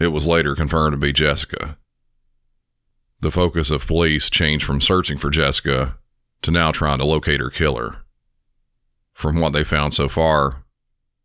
It 0.00 0.08
was 0.08 0.26
later 0.26 0.54
confirmed 0.54 0.94
to 0.94 0.98
be 0.98 1.12
Jessica. 1.12 1.76
The 3.20 3.30
focus 3.30 3.70
of 3.70 3.86
police 3.86 4.30
changed 4.30 4.64
from 4.64 4.80
searching 4.80 5.18
for 5.18 5.30
Jessica 5.30 5.98
to 6.42 6.50
now 6.50 6.72
trying 6.72 6.98
to 6.98 7.04
locate 7.04 7.40
her 7.40 7.50
killer. 7.50 8.03
From 9.14 9.40
what 9.40 9.52
they 9.52 9.64
found 9.64 9.94
so 9.94 10.08
far, 10.08 10.64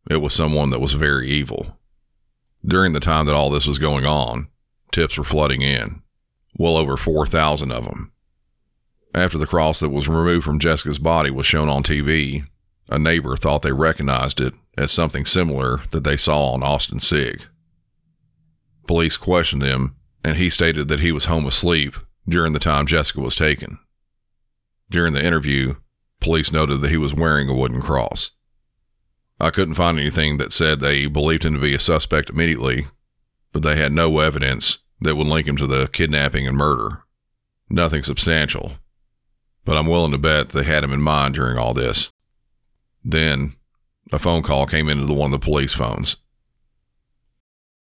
it 0.09 0.17
was 0.17 0.33
someone 0.33 0.69
that 0.69 0.79
was 0.79 0.93
very 0.93 1.27
evil. 1.27 1.77
During 2.65 2.93
the 2.93 2.99
time 2.99 3.25
that 3.25 3.35
all 3.35 3.49
this 3.49 3.65
was 3.65 3.77
going 3.77 4.05
on, 4.05 4.47
tips 4.91 5.17
were 5.17 5.23
flooding 5.23 5.61
in, 5.61 6.01
well 6.57 6.77
over 6.77 6.95
4,000 6.95 7.71
of 7.71 7.85
them. 7.85 8.11
After 9.13 9.37
the 9.37 9.47
cross 9.47 9.79
that 9.79 9.89
was 9.89 10.07
removed 10.07 10.45
from 10.45 10.59
Jessica's 10.59 10.99
body 10.99 11.31
was 11.31 11.47
shown 11.47 11.67
on 11.67 11.83
TV, 11.83 12.45
a 12.89 12.99
neighbor 12.99 13.35
thought 13.35 13.63
they 13.63 13.71
recognized 13.71 14.39
it 14.39 14.53
as 14.77 14.91
something 14.91 15.25
similar 15.25 15.81
that 15.91 16.03
they 16.03 16.17
saw 16.17 16.51
on 16.51 16.63
Austin 16.63 16.99
Sigg. 16.99 17.43
Police 18.87 19.17
questioned 19.17 19.63
him, 19.63 19.95
and 20.23 20.37
he 20.37 20.49
stated 20.49 20.87
that 20.87 20.99
he 20.99 21.11
was 21.11 21.25
home 21.25 21.45
asleep 21.45 21.95
during 22.27 22.53
the 22.53 22.59
time 22.59 22.85
Jessica 22.85 23.19
was 23.19 23.35
taken. 23.35 23.79
During 24.89 25.13
the 25.13 25.23
interview, 25.23 25.75
police 26.19 26.51
noted 26.51 26.81
that 26.81 26.91
he 26.91 26.97
was 26.97 27.13
wearing 27.13 27.49
a 27.49 27.55
wooden 27.55 27.81
cross. 27.81 28.31
I 29.39 29.51
couldn't 29.51 29.75
find 29.75 29.97
anything 29.97 30.37
that 30.37 30.51
said 30.51 30.79
they 30.79 31.05
believed 31.07 31.45
him 31.45 31.53
to 31.53 31.59
be 31.59 31.73
a 31.73 31.79
suspect 31.79 32.29
immediately, 32.29 32.85
but 33.53 33.63
they 33.63 33.77
had 33.77 33.93
no 33.93 34.19
evidence 34.19 34.79
that 34.99 35.15
would 35.15 35.27
link 35.27 35.47
him 35.47 35.55
to 35.57 35.67
the 35.67 35.87
kidnapping 35.87 36.45
and 36.45 36.57
murder. 36.57 37.03
Nothing 37.69 38.03
substantial, 38.03 38.73
but 39.63 39.77
I'm 39.77 39.87
willing 39.87 40.11
to 40.11 40.17
bet 40.17 40.49
they 40.49 40.63
had 40.63 40.83
him 40.83 40.91
in 40.91 41.01
mind 41.01 41.35
during 41.35 41.57
all 41.57 41.73
this. 41.73 42.11
Then, 43.03 43.53
a 44.11 44.19
phone 44.19 44.41
call 44.41 44.65
came 44.67 44.89
into 44.89 45.13
one 45.13 45.33
of 45.33 45.39
the 45.39 45.45
police 45.45 45.73
phones. 45.73 46.17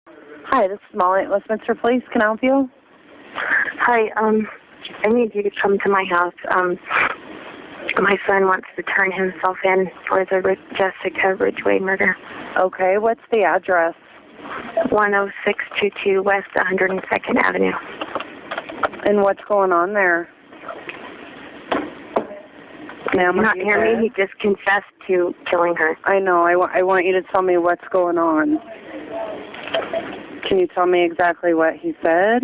Hi, 0.08 0.68
this 0.68 0.80
is 0.90 0.96
Molly 0.96 1.24
at 1.24 1.30
Westminster 1.30 1.75
Police. 1.75 2.04
Can 2.12 2.22
I 2.22 2.25
help 2.25 2.40
you? 2.42 2.70
Hi, 3.80 4.10
um, 4.16 4.48
I 5.06 5.10
need 5.10 5.36
you 5.36 5.44
to 5.44 5.52
come 5.62 5.78
to 5.80 5.90
my 5.90 6.06
house. 6.10 6.34
Um, 6.56 6.80
my 8.02 8.16
son 8.28 8.46
wants 8.46 8.68
to 8.75 8.84
turn 8.84 9.12
himself 9.12 9.58
in 9.63 9.90
for 10.08 10.25
the 10.25 10.56
Jessica 10.78 11.36
Ridgeway 11.36 11.80
murder. 11.80 12.16
Okay, 12.60 12.98
what's 12.98 13.22
the 13.32 13.44
address? 13.44 13.94
10622 14.92 16.22
West 16.24 16.48
102nd 16.58 17.42
Avenue. 17.44 17.72
And 19.06 19.22
what's 19.22 19.42
going 19.48 19.72
on 19.72 19.94
there? 19.94 20.30
Ma'am, 23.16 23.36
Not 23.38 23.56
hear 23.58 23.80
there? 23.80 24.02
me? 24.02 24.10
He 24.10 24.22
just 24.22 24.38
confessed 24.40 24.86
to 25.08 25.34
killing 25.50 25.75
her. 25.75 25.98
I 26.06 26.20
know. 26.20 26.44
I, 26.44 26.56
wa- 26.56 26.72
I 26.74 26.82
want 26.82 27.06
you 27.06 27.13
to 27.13 27.22
tell 27.32 27.42
me 27.44 27.58
what's 27.58 27.84
going 27.92 28.18
on. 28.18 28.60
Can 30.48 30.58
you 30.60 30.68
tell 30.74 30.88
me 30.88 31.06
exactly 31.06 31.54
what 31.54 31.75
he 31.75 31.94
said? 32.04 32.44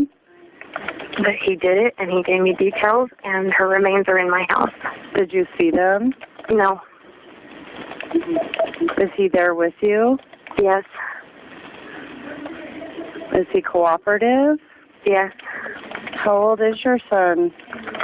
But 1.18 1.36
he 1.44 1.56
did 1.56 1.78
it, 1.78 1.96
and 1.98 2.10
he 2.10 2.24
gave 2.24 2.42
me 2.42 2.56
details, 2.58 3.10
and 3.24 3.52
her 3.52 3.68
remains 3.68 4.06
are 4.08 4.20
in 4.20 4.30
my 4.30 4.46
house. 4.50 4.72
Did 5.16 5.34
you 5.34 5.46
see 5.58 5.72
them? 5.72 6.14
No. 6.50 6.80
Is 8.98 9.10
he 9.16 9.28
there 9.28 9.56
with 9.56 9.74
you? 9.82 10.18
Yes. 10.62 10.84
Is 13.34 13.46
he 13.52 13.62
cooperative? 13.62 14.58
Yes. 15.06 15.32
How 16.14 16.38
old 16.38 16.62
is 16.62 16.84
your 16.84 17.00
son? 17.10 17.52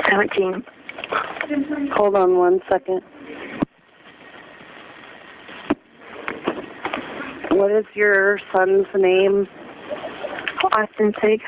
17. 0.09 0.63
Hold 1.93 2.15
on 2.15 2.37
one 2.37 2.59
second. 2.69 3.01
What 7.51 7.71
is 7.71 7.85
your 7.93 8.39
son's 8.53 8.87
name? 8.95 9.47
Austin 10.73 11.13
Sigg. 11.21 11.41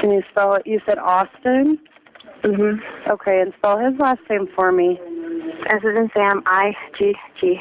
Can 0.00 0.10
you 0.10 0.22
spell 0.30 0.54
it? 0.54 0.66
You 0.66 0.80
said 0.86 0.98
Austin? 0.98 1.78
Mhm. 2.42 2.80
Okay, 3.08 3.40
and 3.40 3.52
spell 3.58 3.78
his 3.78 3.98
last 3.98 4.20
name 4.28 4.46
for 4.54 4.70
me. 4.72 4.98
S 5.66 5.82
is 5.82 5.96
in 5.96 6.10
Sam. 6.14 6.42
I 6.46 6.74
G 6.98 7.14
G. 7.40 7.60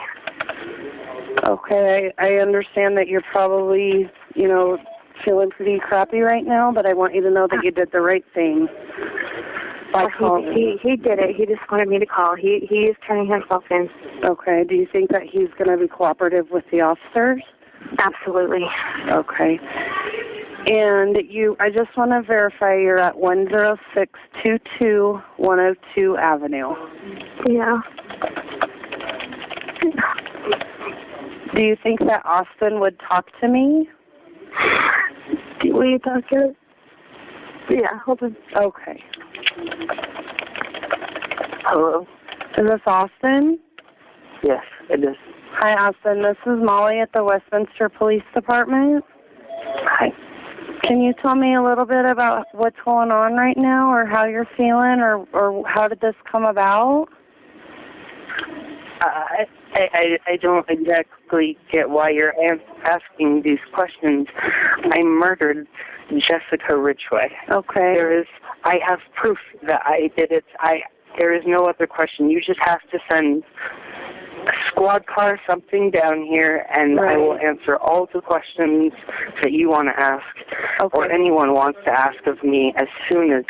Okay, 1.48 2.13
I, 2.18 2.25
I 2.25 2.34
understand 2.42 2.98
that 2.98 3.08
you're 3.08 3.24
probably, 3.32 4.10
you 4.36 4.48
know, 4.48 4.77
feeling 5.25 5.50
pretty 5.50 5.80
crappy 5.80 6.20
right 6.20 6.46
now, 6.46 6.72
but 6.72 6.86
I 6.86 6.94
want 6.94 7.13
you 7.13 7.22
to 7.22 7.30
know 7.32 7.48
that 7.50 7.63
you 7.63 7.72
did 7.72 7.92
the 7.92 8.01
right 8.01 8.24
thing. 8.34 8.68
By 9.92 10.03
Well, 10.03 10.12
calling. 10.18 10.53
he, 10.53 10.77
he 10.82 10.89
he 10.92 10.96
did 10.96 11.20
it. 11.20 11.36
He 11.36 11.46
just 11.46 11.62
wanted 11.72 11.88
me 11.88 12.00
to 12.00 12.06
call. 12.06 12.36
He 12.36 12.65
he 12.70 12.88
is 12.88 12.96
turning 13.08 13.27
himself 13.27 13.63
in. 13.70 13.89
Okay, 14.24 14.63
do 14.68 14.75
you 14.75 14.88
think 14.92 15.12
that 15.12 15.24
he's 15.24 15.50
going 15.58 15.70
to 15.70 15.77
be 15.77 15.88
cooperative 15.88 16.50
with 16.50 16.63
the 16.72 16.82
officers? 16.82 17.42
Absolutely. 18.00 18.65
Okay. 19.10 19.60
And 20.65 21.17
you, 21.29 21.58
I 21.60 21.70
just 21.70 21.98
want 21.98 22.12
to 22.12 22.22
verify 22.25 22.77
you're 22.77 23.00
at 23.00 23.15
10622 23.15 25.22
102 25.38 26.17
Avenue. 26.17 26.74
Yeah. 27.46 27.82
Do 31.53 31.62
you 31.62 31.75
think 31.84 32.00
that 32.00 32.25
Austin 32.25 32.79
would 32.79 32.98
talk 33.00 33.27
to 33.41 33.50
me? 33.50 33.89
Will 35.65 35.86
you 35.86 36.00
talk 36.00 36.27
to? 36.29 36.55
Yeah. 37.70 38.00
Hold 38.05 38.22
on. 38.22 38.38
Okay. 38.55 39.03
Hello. 41.65 42.08
Is 42.58 42.70
this 42.70 42.82
Austin? 42.86 43.60
Yes, 44.43 44.63
it 44.89 45.00
is. 45.00 45.15
Hi, 45.58 45.88
Austin. 45.88 46.24
This 46.24 46.38
is 46.46 46.60
Molly 46.63 47.00
at 47.00 47.12
the 47.13 47.24
Westminster 47.24 47.89
Police 47.89 48.24
Department. 48.34 49.03
Hi. 49.86 50.10
Can 50.84 51.02
you 51.02 51.13
tell 51.22 51.36
me 51.36 51.56
a 51.56 51.63
little 51.63 51.86
bit 51.86 52.06
about 52.06 52.46
what's 52.54 52.75
going 52.84 53.10
on 53.10 53.36
right 53.36 53.58
now, 53.58 53.90
or 53.90 54.06
how 54.06 54.25
you're 54.25 54.48
feeling, 54.58 55.00
or 55.00 55.25
or 55.34 55.63
how 55.68 55.88
did 55.88 56.02
this 56.02 56.16
come 56.30 56.44
about? 56.44 57.08
Uh, 59.02 59.06
I, 59.06 59.46
I 59.75 60.18
I 60.28 60.38
don't 60.42 60.66
exactly 60.70 61.58
get 61.72 61.90
why 61.90 62.10
you're 62.10 62.34
asking 62.84 63.44
these 63.44 63.60
questions. 63.74 64.28
I 64.92 65.02
murdered 65.04 65.68
Jessica 66.10 66.75
Ridgeway. 66.75 67.30
Okay. 67.50 67.94
There 67.96 68.20
is. 68.20 68.28
I 68.66 68.80
have 68.86 69.00
proof 69.16 69.38
that 69.66 69.82
I 69.86 70.10
did 70.18 70.32
it. 70.32 70.46
I. 70.60 70.82
There 71.18 71.34
is 71.34 71.44
no 71.46 71.68
other 71.68 71.86
question. 71.86 72.30
You 72.30 72.42
just 72.42 72.60
have 72.66 72.82
to 72.92 73.00
send 73.12 73.44
squad 74.74 75.06
car 75.08 75.39
something 75.48 75.92
down 75.92 76.24
here, 76.24 76.65
and 76.74 77.00
I 77.00 77.18
will 77.18 77.38
answer 77.38 77.77
all 77.77 78.08
the 78.13 78.22
questions 78.22 78.92
that 79.42 79.51
you 79.51 79.70
want 79.70 79.89
to 79.89 80.03
ask, 80.03 80.25
or 80.94 81.12
anyone 81.12 81.53
wants 81.53 81.80
to 81.86 81.92
ask 81.92 82.25
of 82.27 82.44
me 82.44 82.74
as 82.77 82.88
soon 83.10 83.32
as 83.32 83.44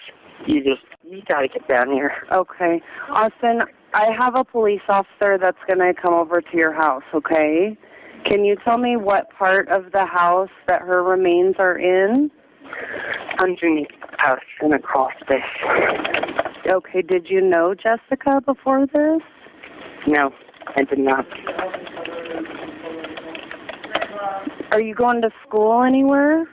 you 0.47 0.63
just. 0.63 0.81
You 1.05 1.21
gotta 1.27 1.47
get 1.47 1.67
down 1.67 1.91
here. 1.91 2.11
Okay. 2.31 2.81
Austin, 3.09 3.61
I 3.93 4.07
have 4.17 4.35
a 4.35 4.43
police 4.43 4.81
officer 4.89 5.37
that's 5.39 5.57
going 5.67 5.79
to 5.79 5.93
come 5.99 6.13
over 6.13 6.41
to 6.41 6.57
your 6.57 6.73
house, 6.73 7.03
okay? 7.13 7.77
Can 8.25 8.43
you 8.43 8.55
tell 8.63 8.77
me 8.77 8.95
what 8.95 9.29
part 9.37 9.67
of 9.69 9.91
the 9.91 10.05
house 10.05 10.49
that 10.67 10.81
her 10.81 11.03
remains 11.03 11.55
are 11.59 11.77
in? 11.77 12.31
Underneath 13.39 13.89
the 13.89 14.17
house 14.17 14.39
in 14.63 14.73
a 14.73 14.79
crawl 14.79 15.11
space. 15.21 15.41
Okay, 16.67 17.01
did 17.03 17.27
you 17.29 17.41
know 17.41 17.75
Jessica 17.75 18.41
before 18.43 18.87
this? 18.87 19.21
No, 20.07 20.31
I 20.75 20.83
did 20.83 20.99
not. 20.99 21.25
Are 24.71 24.81
you 24.81 24.95
going 24.95 25.21
to 25.21 25.29
school 25.47 25.83
anywhere? 25.83 26.45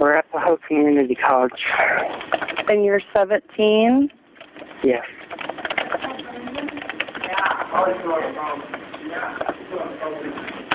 We're 0.00 0.14
at 0.14 0.26
the 0.32 0.40
Hope 0.40 0.60
Community 0.66 1.14
College. 1.14 1.52
And 2.68 2.84
you're 2.84 3.00
17? 3.14 4.10
Yes. 4.82 5.04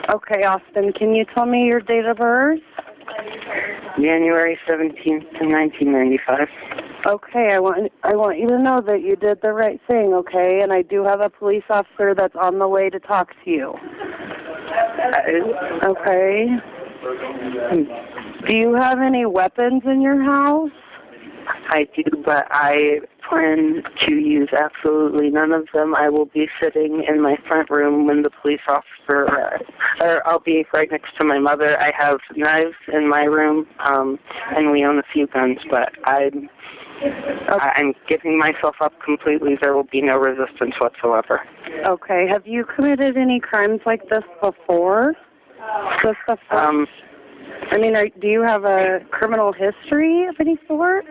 Okay, 0.10 0.44
Austin, 0.44 0.94
can 0.94 1.13
you 1.13 1.25
tell 1.34 1.46
me 1.46 1.66
your 1.66 1.80
date 1.82 2.06
of 2.06 2.18
birth? 2.18 2.60
January 3.98 4.58
17th, 4.68 5.25
1995. 5.42 6.48
Okay, 7.05 7.50
I 7.51 7.60
want 7.60 7.91
I 8.03 8.15
want 8.15 8.38
you 8.38 8.48
to 8.48 8.60
know 8.60 8.79
that 8.86 9.01
you 9.01 9.15
did 9.15 9.41
the 9.41 9.53
right 9.53 9.79
thing, 9.88 10.13
okay? 10.13 10.60
And 10.62 10.72
I 10.72 10.84
do 10.84 11.03
have 11.03 11.20
a 11.20 11.29
police 11.29 11.63
officer 11.70 12.13
that's 12.15 12.36
on 12.36 12.60
the 12.60 12.67
way 12.67 12.89
to 12.89 13.00
talk 13.00 13.29
to 13.43 13.50
you. 13.50 13.74
Uh, 15.01 15.88
Okay. 15.89 16.48
Do 18.48 18.55
you 18.55 18.75
have 18.75 19.00
any 19.00 19.25
weapons 19.25 19.81
in 19.86 20.01
your 20.01 20.22
house? 20.22 20.70
I 21.70 21.88
do, 21.96 22.03
but 22.24 22.48
I 22.51 23.00
plan 23.27 23.81
to 24.05 24.13
use 24.13 24.50
absolutely 24.51 25.29
none 25.29 25.51
of 25.51 25.67
them. 25.74 25.96
I 25.96 26.10
will 26.10 26.25
be 26.25 26.48
sitting 26.62 27.03
in 27.08 27.22
my 27.22 27.38
front 27.48 27.70
room 27.70 28.05
when 28.05 28.22
the 28.22 28.29
police 28.29 28.62
officer 28.67 29.24
arrives. 29.24 29.63
Or 30.01 30.25
I'll 30.27 30.39
be 30.39 30.65
right 30.74 30.89
next 30.91 31.17
to 31.20 31.25
my 31.25 31.39
mother. 31.39 31.79
I 31.79 31.91
have 31.98 32.20
knives 32.36 32.75
in 32.93 33.10
my 33.10 33.24
room, 33.24 33.65
um, 33.79 34.20
and 34.55 34.72
we 34.72 34.86
own 34.86 35.00
a 35.00 35.03
few 35.13 35.27
guns, 35.27 35.58
but 35.70 35.89
I'm 36.05 36.50
I- 37.03 37.74
I'm 37.75 37.93
giving 38.08 38.38
myself 38.38 38.75
up 38.81 38.93
completely. 39.03 39.58
There 39.60 39.74
will 39.74 39.84
be 39.84 40.01
no 40.01 40.17
resistance 40.17 40.75
whatsoever. 40.79 41.41
Okay. 41.86 42.27
Have 42.27 42.48
you 42.48 42.65
committed 42.65 43.17
any 43.17 43.39
crimes 43.39 43.81
like 43.86 44.10
this 44.10 44.24
before? 44.41 45.15
This 46.03 46.15
first? 46.25 46.41
Um, 46.51 46.88
I 47.72 47.77
mean, 47.77 47.96
are, 47.96 48.08
do 48.20 48.27
you 48.27 48.41
have 48.41 48.65
a 48.65 49.00
criminal 49.12 49.53
history 49.53 50.25
of 50.27 50.36
any 50.39 50.58
sort? 50.67 51.05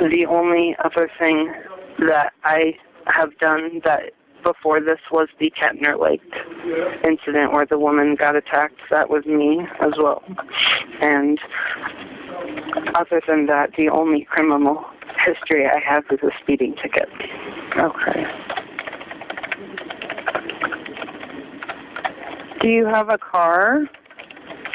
the 0.00 0.26
only 0.28 0.76
other 0.84 1.10
thing 1.18 1.52
that 2.00 2.32
I 2.42 2.74
have 3.06 3.36
done 3.38 3.80
that 3.84 4.12
before 4.44 4.80
this 4.80 4.98
was 5.10 5.28
the 5.38 5.50
Ketner 5.50 5.98
Lake 5.98 6.20
incident 7.06 7.52
where 7.52 7.66
the 7.66 7.78
woman 7.78 8.14
got 8.14 8.36
attacked. 8.36 8.80
That 8.90 9.08
was 9.08 9.24
me 9.24 9.60
as 9.80 9.92
well. 9.98 10.22
And 11.00 11.38
other 12.94 13.20
than 13.26 13.46
that, 13.46 13.70
the 13.76 13.88
only 13.88 14.26
criminal 14.30 14.84
history 15.24 15.66
I 15.66 15.80
have 15.86 16.04
is 16.10 16.20
a 16.22 16.30
speeding 16.42 16.74
ticket. 16.82 17.08
Okay. 17.78 18.24
Do 22.60 22.68
you 22.68 22.86
have 22.86 23.08
a 23.08 23.18
car? 23.18 23.84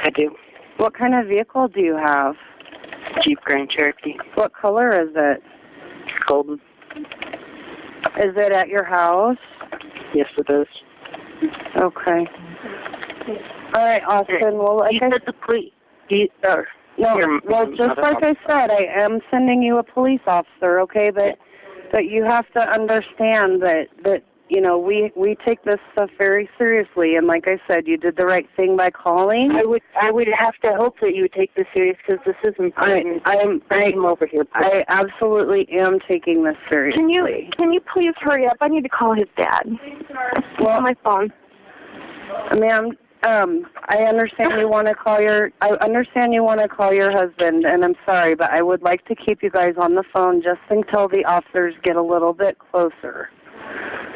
I 0.04 0.10
do. 0.12 0.36
What 0.78 0.94
kind 0.94 1.16
of 1.16 1.28
vehicle 1.28 1.68
do 1.68 1.82
you 1.82 1.96
have? 1.96 2.36
Jeep 3.24 3.40
Grand 3.44 3.70
Cherokee. 3.70 4.16
What 4.36 4.54
color 4.54 5.02
is 5.02 5.10
it? 5.16 5.42
Golden. 6.28 6.60
Is 8.18 8.36
it 8.36 8.52
at 8.52 8.68
your 8.68 8.84
house? 8.84 9.38
Yes, 10.14 10.28
it 10.38 10.50
is. 10.50 10.68
Okay. 11.76 12.28
All 13.74 13.86
right, 13.86 14.04
Austin. 14.08 14.58
Well, 14.58 14.78
like 14.78 14.94
you 14.94 15.00
I 15.04 15.10
said 15.12 15.22
the 15.26 15.34
police. 15.34 15.72
You, 16.10 16.28
No, 17.00 17.40
well, 17.46 17.66
just 17.70 17.98
like 17.98 18.22
I 18.22 18.36
said, 18.46 18.70
I 18.72 18.86
am 18.94 19.20
sending 19.32 19.62
you 19.62 19.78
a 19.78 19.84
police 19.84 20.22
officer, 20.28 20.80
okay? 20.82 21.12
But 21.14 21.38
but 21.92 22.06
you 22.06 22.24
have 22.24 22.52
to 22.54 22.60
understand 22.60 23.62
that 23.62 23.86
that 24.04 24.24
you 24.50 24.60
know 24.60 24.78
we 24.78 25.12
we 25.16 25.38
take 25.46 25.64
this 25.64 25.80
stuff 25.94 26.10
very 26.18 26.50
seriously, 26.58 27.16
and 27.16 27.26
like 27.26 27.46
I 27.48 27.58
said, 27.68 27.88
you 27.88 27.98
did 27.98 28.18
the 28.18 28.26
right 28.26 28.48
thing 28.58 28.76
by 28.76 28.90
calling. 28.92 29.52
I 29.52 29.66
would 29.66 29.82
I 30.02 30.12
would 30.12 30.28
have 30.38 30.56
to 30.64 30.76
hope 30.76 30.96
that 31.02 31.16
you 31.16 31.24
would 31.24 31.34
take 31.34 31.56
this 31.56 31.68
serious 31.74 31.98
because 32.06 32.24
this 32.26 32.36
is 32.44 32.56
important. 32.60 33.22
I 33.26 33.36
am 33.36 33.62
Bring 33.70 33.94
him 33.94 34.06
over 34.06 34.26
here. 34.28 34.44
please. 34.44 34.52
I 34.54 34.84
absolutely 34.90 35.68
am 35.72 36.00
taking 36.08 36.44
this 36.44 36.58
seriously. 36.70 37.00
Can 37.02 37.10
you 37.10 37.26
can 37.56 37.72
you 37.72 37.80
please 37.94 38.14
hurry 38.20 38.46
up? 38.48 38.58
I 38.62 38.68
need 38.68 38.84
to 38.84 38.90
call 38.90 39.14
his 39.16 39.28
dad. 39.38 39.64
Well, 40.60 40.70
on 40.70 40.84
my 40.84 40.96
phone. 41.04 41.32
Ma'am, 42.60 42.92
um, 43.24 43.66
I 43.88 44.04
understand 44.04 44.54
you 44.60 44.70
want 44.70 44.88
to 44.88 44.96
call 44.96 45.20
your. 45.20 45.52
I 45.62 45.72
understand 45.82 46.34
you 46.34 46.44
want 46.44 46.62
to 46.62 46.68
call 46.68 46.94
your 46.94 47.12
husband, 47.12 47.66
and 47.66 47.84
I'm 47.84 47.96
sorry, 48.06 48.36
but 48.36 48.50
I 48.52 48.62
would 48.62 48.82
like 48.82 49.06
to 49.06 49.16
keep 49.16 49.44
you 49.44 49.50
guys 49.50 49.76
on 49.78 49.96
the 49.96 50.04
phone 50.14 50.42
just 50.42 50.62
until 50.70 51.08
the 51.10 51.26
officers 51.26 51.74
get 51.84 51.96
a 51.96 52.02
little 52.02 52.34
bit 52.34 52.58
closer. 52.60 53.30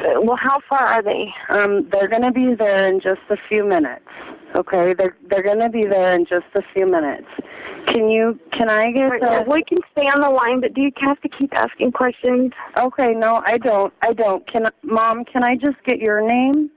Uh, 0.00 0.20
Well, 0.22 0.38
how 0.40 0.60
far 0.68 0.80
are 0.80 1.02
they? 1.02 1.26
Um, 1.50 1.88
they're 1.92 2.08
going 2.08 2.22
to 2.22 2.32
be 2.32 2.54
there 2.58 2.88
in 2.88 3.00
just 3.00 3.20
a 3.30 3.36
few 3.48 3.64
minutes. 3.64 4.06
Okay, 4.56 4.94
they're 4.96 5.16
they're 5.28 5.42
going 5.42 5.58
to 5.58 5.68
be 5.68 5.84
there 5.84 6.14
in 6.14 6.24
just 6.24 6.46
a 6.54 6.62
few 6.72 6.86
minutes. 6.86 7.26
Can 7.88 8.08
you? 8.08 8.38
Can 8.52 8.70
I 8.70 8.90
get? 8.90 9.10
The, 9.20 9.44
we 9.50 9.64
can 9.64 9.78
stay 9.92 10.02
on 10.02 10.20
the 10.20 10.30
line, 10.30 10.60
but 10.60 10.74
do 10.74 10.80
you 10.80 10.90
have 11.00 11.20
to 11.20 11.28
keep 11.28 11.52
asking 11.54 11.92
questions? 11.92 12.52
okay, 12.78 13.12
no, 13.14 13.42
I 13.44 13.58
don't. 13.58 13.92
I 14.00 14.12
don't. 14.12 14.46
Can 14.50 14.66
Mom? 14.82 15.24
Can 15.24 15.42
I 15.42 15.56
just 15.56 15.82
get 15.84 15.98
your 15.98 16.26
name? 16.26 16.70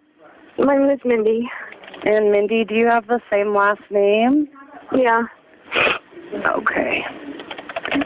My 0.57 0.75
name 0.75 0.89
is 0.89 0.99
Mindy. 1.05 1.47
And 2.05 2.31
Mindy, 2.31 2.63
do 2.63 2.75
you 2.75 2.87
have 2.87 3.07
the 3.07 3.19
same 3.29 3.53
last 3.53 3.81
name? 3.89 4.47
Yeah. 4.95 5.23
Okay. 6.55 7.01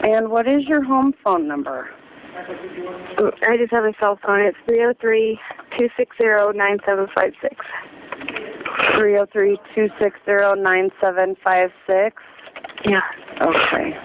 And 0.04 0.30
what 0.30 0.48
is 0.48 0.62
your 0.66 0.82
home 0.82 1.12
phone 1.22 1.46
number? 1.46 1.88
Mm, 3.18 3.32
I 3.42 3.56
just 3.56 3.72
have 3.72 3.84
a 3.84 3.92
cell 4.00 4.18
phone. 4.24 4.40
It's 4.40 4.56
three 4.64 4.76
zero 4.76 4.94
three 5.00 5.38
two 5.78 5.88
six 5.96 6.16
zero 6.16 6.50
nine 6.50 6.78
seven 6.86 7.06
five 7.14 7.32
six. 7.40 7.54
Three 8.96 9.12
zero 9.12 9.26
three 9.32 9.58
two 9.74 9.88
six 10.00 10.18
zero 10.24 10.54
nine 10.54 10.90
seven 11.00 11.36
five 11.44 11.70
six. 11.86 12.16
Yeah. 12.84 13.00
Okay. 13.42 13.96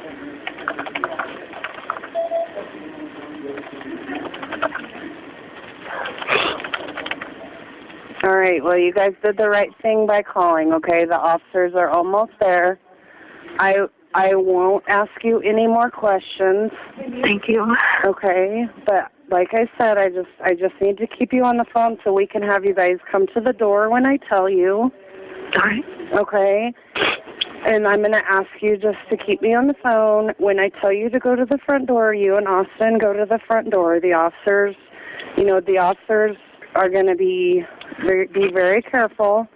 All 8.28 8.36
right. 8.36 8.62
Well, 8.62 8.78
you 8.78 8.92
guys 8.92 9.14
did 9.24 9.38
the 9.38 9.48
right 9.48 9.70
thing 9.82 10.06
by 10.06 10.22
calling. 10.22 10.74
Okay, 10.74 11.06
the 11.06 11.16
officers 11.16 11.72
are 11.76 11.90
almost 11.90 12.34
there. 12.42 12.78
I 13.58 13.86
I 14.14 14.36
won't 14.36 14.84
ask 14.90 15.12
you 15.24 15.40
any 15.40 15.66
more 15.66 15.90
questions. 15.90 16.72
Thank 17.22 17.44
you. 17.48 17.74
Okay, 18.04 18.66
but 18.86 19.14
like 19.32 19.54
I 19.54 19.66
said, 19.78 19.98
I 19.98 20.10
just 20.10 20.28
I 20.44 20.56
just 20.56 20.74
need 20.82 20.98
to 20.98 21.08
keep 21.08 21.32
you 21.32 21.46
on 21.46 21.56
the 21.56 21.64
phone 21.74 22.00
so 22.04 22.12
we 22.12 22.28
can 22.28 22.42
have 22.42 22.66
you 22.66 22.76
guys 22.76 22.98
come 23.10 23.28
to 23.34 23.40
the 23.40 23.54
door 23.54 23.90
when 23.90 24.06
I 24.06 24.18
tell 24.28 24.50
you. 24.50 24.92
All 25.56 25.64
right. 25.64 25.86
Okay. 26.20 26.74
And 27.66 27.88
I'm 27.88 28.00
going 28.00 28.12
to 28.12 28.30
ask 28.30 28.50
you 28.62 28.76
just 28.76 28.98
to 29.10 29.16
keep 29.16 29.42
me 29.42 29.54
on 29.54 29.68
the 29.68 29.74
phone. 29.82 30.34
When 30.38 30.60
I 30.60 30.70
tell 30.82 30.92
you 30.92 31.10
to 31.10 31.20
go 31.20 31.34
to 31.34 31.46
the 31.46 31.60
front 31.66 31.88
door, 31.88 32.14
you 32.14 32.36
and 32.36 32.46
Austin 32.46 32.98
go 33.00 33.14
to 33.14 33.26
the 33.26 33.40
front 33.48 33.72
door. 33.72 34.02
The 34.02 34.12
officers, 34.14 34.76
you 35.38 35.46
know, 35.46 35.62
the 35.62 35.78
officers 35.78 36.36
are 36.76 36.90
going 36.90 37.08
to 37.08 37.16
be 37.16 37.64
be 38.02 38.52
very 38.52 38.82
careful, 38.82 39.48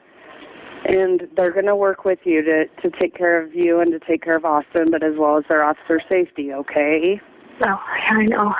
and 0.85 1.27
they're 1.35 1.51
going 1.51 1.65
to 1.65 1.75
work 1.75 2.05
with 2.05 2.19
you 2.23 2.41
to 2.43 2.65
to 2.81 2.97
take 2.99 3.15
care 3.15 3.41
of 3.41 3.53
you 3.53 3.79
and 3.79 3.91
to 3.91 3.99
take 3.99 4.23
care 4.23 4.35
of 4.35 4.45
Austin, 4.45 4.91
but 4.91 5.03
as 5.03 5.13
well 5.17 5.37
as 5.37 5.43
their 5.47 5.63
officer 5.63 6.01
safety. 6.09 6.53
Okay. 6.53 7.21
Oh, 7.63 7.79
I 8.09 8.25
know. 8.25 8.53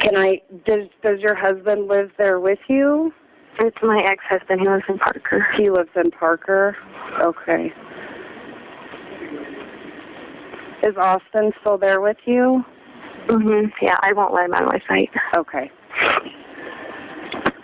Can 0.00 0.16
I? 0.16 0.40
Does 0.64 0.88
Does 1.02 1.20
your 1.20 1.34
husband 1.34 1.88
live 1.88 2.10
there 2.16 2.40
with 2.40 2.60
you? 2.68 3.12
It's 3.60 3.76
my 3.82 4.02
ex-husband. 4.04 4.60
He 4.60 4.68
lives 4.68 4.84
in 4.88 4.98
Parker. 4.98 5.46
He 5.56 5.70
lives 5.70 5.90
in 5.94 6.10
Parker. 6.10 6.76
Okay. 7.20 7.72
Is 10.82 10.96
Austin 10.96 11.52
still 11.60 11.78
there 11.78 12.00
with 12.00 12.16
you? 12.24 12.64
Mhm. 13.26 13.72
Yeah, 13.80 13.96
I 14.00 14.12
won't 14.12 14.34
let 14.34 14.46
him 14.46 14.54
out 14.54 14.62
of 14.62 14.68
my 14.68 14.80
sight. 14.88 15.10
Okay. 15.36 15.70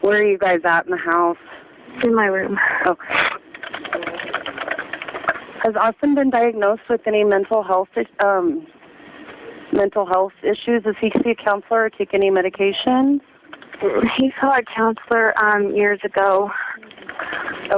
Where 0.00 0.18
are 0.18 0.24
you 0.24 0.38
guys 0.38 0.60
at 0.64 0.86
in 0.86 0.92
the 0.92 0.96
house? 0.96 1.36
In 2.02 2.14
my 2.14 2.26
room. 2.26 2.58
Okay. 2.86 3.14
Has 5.64 5.74
Austin 5.76 6.14
been 6.14 6.30
diagnosed 6.30 6.82
with 6.88 7.02
any 7.06 7.22
mental 7.24 7.62
health 7.62 7.88
um 8.20 8.66
mental 9.72 10.06
health 10.06 10.32
issues? 10.42 10.82
Does 10.84 10.94
he 11.00 11.12
see 11.22 11.30
a 11.30 11.34
counselor 11.34 11.84
or 11.84 11.90
take 11.90 12.14
any 12.14 12.30
medication? 12.30 13.20
He 14.16 14.32
saw 14.40 14.56
a 14.56 14.62
counselor 14.74 15.34
um 15.44 15.74
years 15.74 16.00
ago 16.04 16.50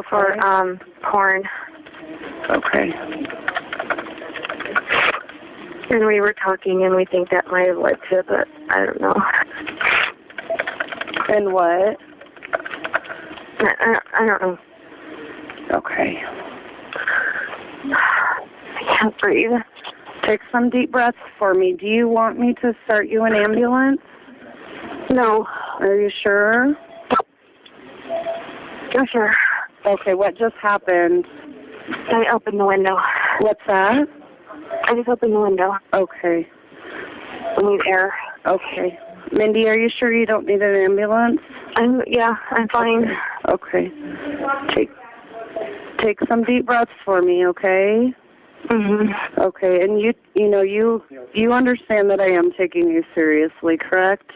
for 0.09 0.39
um 0.47 0.79
porn, 1.11 1.43
Okay. 2.51 2.93
and 5.91 6.07
we 6.07 6.21
were 6.21 6.35
talking, 6.35 6.85
and 6.85 6.95
we 6.95 7.05
think 7.05 7.31
that 7.31 7.47
might 7.49 7.69
have 7.69 7.79
led 7.79 7.97
to, 8.11 8.19
it, 8.21 8.27
but 8.29 8.49
I 8.71 8.87
don't 8.87 9.01
know. 9.01 9.15
And 11.29 11.53
what? 11.53 11.99
I, 13.63 13.75
I, 13.81 14.23
I 14.23 14.27
don't 14.27 14.43
know. 14.43 14.59
Okay. 15.77 16.23
I 17.85 18.97
can't 18.99 19.19
breathe. 19.19 19.51
Take 20.27 20.41
some 20.51 20.71
deep 20.71 20.93
breaths 20.93 21.17
for 21.39 21.55
me. 21.55 21.77
Do 21.79 21.87
you 21.87 22.09
want 22.09 22.39
me 22.39 22.55
to 22.63 22.73
start 22.85 23.09
you 23.09 23.25
an 23.25 23.37
ambulance? 23.37 24.01
No. 25.11 25.47
Are 25.81 25.97
you 25.97 26.11
sure? 26.23 26.75
Oh, 28.95 29.07
sure. 29.11 29.35
Okay, 29.87 30.15
what 30.15 30.37
just 30.37 30.55
happened? 30.61 31.27
I 32.13 32.25
opened 32.33 32.61
the 32.61 32.67
window. 32.67 32.97
What's 33.41 33.61
that? 33.67 34.07
I 34.85 34.95
just 34.95 35.09
opened 35.09 35.33
the 35.33 35.41
window. 35.41 35.73
Okay. 35.95 36.47
I 37.57 37.63
need 37.63 37.81
air. 37.93 38.15
Okay. 38.47 38.99
Mindy, 39.33 39.67
are 39.67 39.77
you 39.77 39.89
sure 39.99 40.13
you 40.13 40.27
don't 40.27 40.47
need 40.47 40.63
an 40.63 40.75
ambulance? 40.75 41.41
I'm 41.77 42.03
yeah, 42.07 42.35
I'm 42.51 42.69
fine. 42.69 43.05
Okay. 43.05 43.13
Take 44.75 44.91
take 45.99 46.19
some 46.29 46.43
deep 46.45 46.67
breaths 46.67 46.91
for 47.05 47.23
me, 47.23 47.47
okay? 47.47 48.13
Mhm. 48.69 49.39
Okay, 49.39 49.83
and 49.83 50.01
you 50.01 50.13
you 50.35 50.49
know 50.49 50.63
you 50.63 51.03
you 51.35 51.53
understand 51.53 52.11
that 52.11 52.21
I 52.21 52.31
am 52.31 52.53
taking 52.53 52.89
you 52.89 53.05
seriously, 53.15 53.77
correct? 53.77 54.31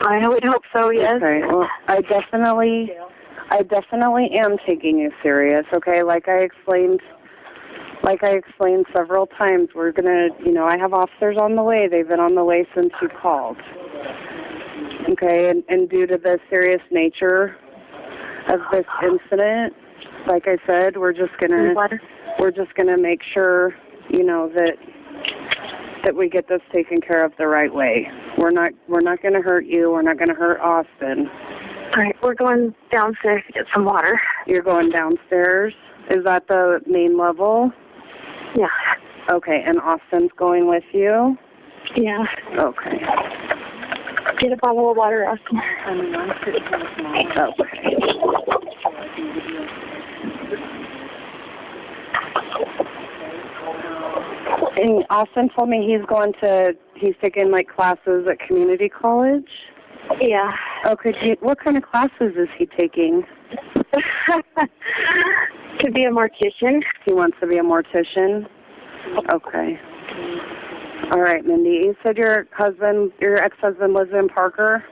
I 0.00 0.26
would 0.26 0.44
hope 0.44 0.62
so. 0.72 0.90
Yes. 0.90 1.22
Okay. 1.22 1.42
Well, 1.46 1.68
I 1.88 2.00
definitely 2.00 2.92
I 3.50 3.62
definitely 3.62 4.30
am 4.32 4.56
taking 4.66 4.98
you 4.98 5.12
serious, 5.22 5.66
okay? 5.72 6.02
Like 6.02 6.28
I 6.28 6.38
explained 6.38 7.00
like 8.02 8.24
I 8.24 8.30
explained 8.30 8.86
several 8.92 9.26
times, 9.26 9.68
we're 9.74 9.92
going 9.92 10.06
to, 10.06 10.28
you 10.44 10.52
know, 10.52 10.64
I 10.66 10.76
have 10.76 10.92
officers 10.92 11.36
on 11.38 11.54
the 11.54 11.62
way. 11.62 11.86
They've 11.88 12.08
been 12.08 12.18
on 12.18 12.34
the 12.34 12.42
way 12.44 12.66
since 12.74 12.90
you 13.00 13.08
called. 13.08 13.56
Okay, 15.10 15.50
and, 15.50 15.62
and 15.68 15.88
due 15.88 16.06
to 16.06 16.18
the 16.18 16.38
serious 16.50 16.80
nature 16.90 17.56
of 18.48 18.60
this 18.70 18.86
incident, 19.02 19.74
like 20.26 20.44
I 20.46 20.56
said, 20.66 20.96
we're 20.96 21.12
just 21.12 21.32
to 21.50 21.74
we're 22.38 22.50
just 22.50 22.74
to 22.88 22.96
make 22.96 23.20
sure, 23.22 23.74
you 24.08 24.24
know, 24.24 24.50
that 24.54 24.76
that 26.04 26.16
we 26.16 26.28
get 26.28 26.48
this 26.48 26.60
taken 26.72 27.00
care 27.00 27.24
of 27.24 27.32
the 27.38 27.46
right 27.46 27.72
way. 27.72 28.08
We're 28.38 28.50
not 28.50 28.72
we're 28.88 29.00
not 29.00 29.22
to 29.34 29.42
hurt 29.42 29.66
you. 29.66 29.90
We're 29.90 30.02
not 30.02 30.18
to 30.28 30.34
hurt 30.34 30.60
Austin. 30.60 31.28
All 31.94 32.02
right, 32.02 32.16
we're 32.22 32.34
going 32.34 32.74
downstairs 32.90 33.42
to 33.46 33.52
get 33.52 33.64
some 33.72 33.84
water. 33.84 34.18
You're 34.46 34.62
going 34.62 34.90
downstairs. 34.90 35.74
Is 36.10 36.24
that 36.24 36.48
the 36.48 36.80
main 36.86 37.18
level? 37.18 37.70
Yeah. 38.56 38.66
Okay, 39.30 39.62
and 39.64 39.78
Austin's 39.78 40.30
going 40.36 40.68
with 40.68 40.84
you? 40.92 41.36
Yeah. 41.96 42.24
Okay. 42.58 42.98
Get 44.38 44.52
a 44.52 44.56
bottle 44.56 44.90
of 44.90 44.96
water, 44.96 45.28
Austin. 45.28 45.60
Okay. 47.38 48.12
And 54.76 55.04
Austin 55.10 55.48
told 55.54 55.68
me 55.68 55.86
he's 55.86 56.04
going 56.08 56.32
to 56.40 56.72
he's 56.96 57.14
taking 57.20 57.50
like 57.50 57.68
classes 57.68 58.26
at 58.30 58.38
community 58.46 58.88
college. 58.88 59.48
Yeah. 60.20 60.50
Okay, 60.86 61.12
you, 61.22 61.36
what 61.40 61.60
kind 61.60 61.76
of 61.76 61.84
classes 61.84 62.34
is 62.36 62.48
he 62.58 62.66
taking? 62.66 63.22
to 65.80 65.90
be 65.92 66.04
a 66.04 66.10
mortician. 66.10 66.80
He 67.04 67.12
wants 67.12 67.36
to 67.40 67.46
be 67.46 67.58
a 67.58 67.62
mortician. 67.62 68.46
Okay. 69.30 69.78
All 71.12 71.20
right, 71.20 71.44
Mindy. 71.44 71.70
You 71.70 71.94
said 72.02 72.16
your 72.16 72.46
husband, 72.56 73.12
your 73.20 73.38
ex-husband 73.38 73.92
lives 73.92 74.10
in 74.18 74.28
Parker? 74.28 74.84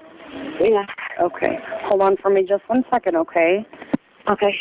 Yeah. 0.61 0.85
Okay. 1.21 1.59
Hold 1.85 2.03
on 2.03 2.17
for 2.19 2.31
me 2.31 2.45
just 2.47 2.69
one 2.69 2.85
second, 2.91 3.17
okay? 3.17 3.67
Okay. 4.29 4.55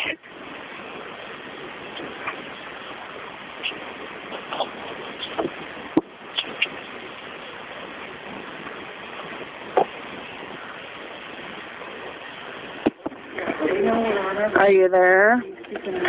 Are 14.60 14.72
you 14.72 14.90
there? 14.90 15.42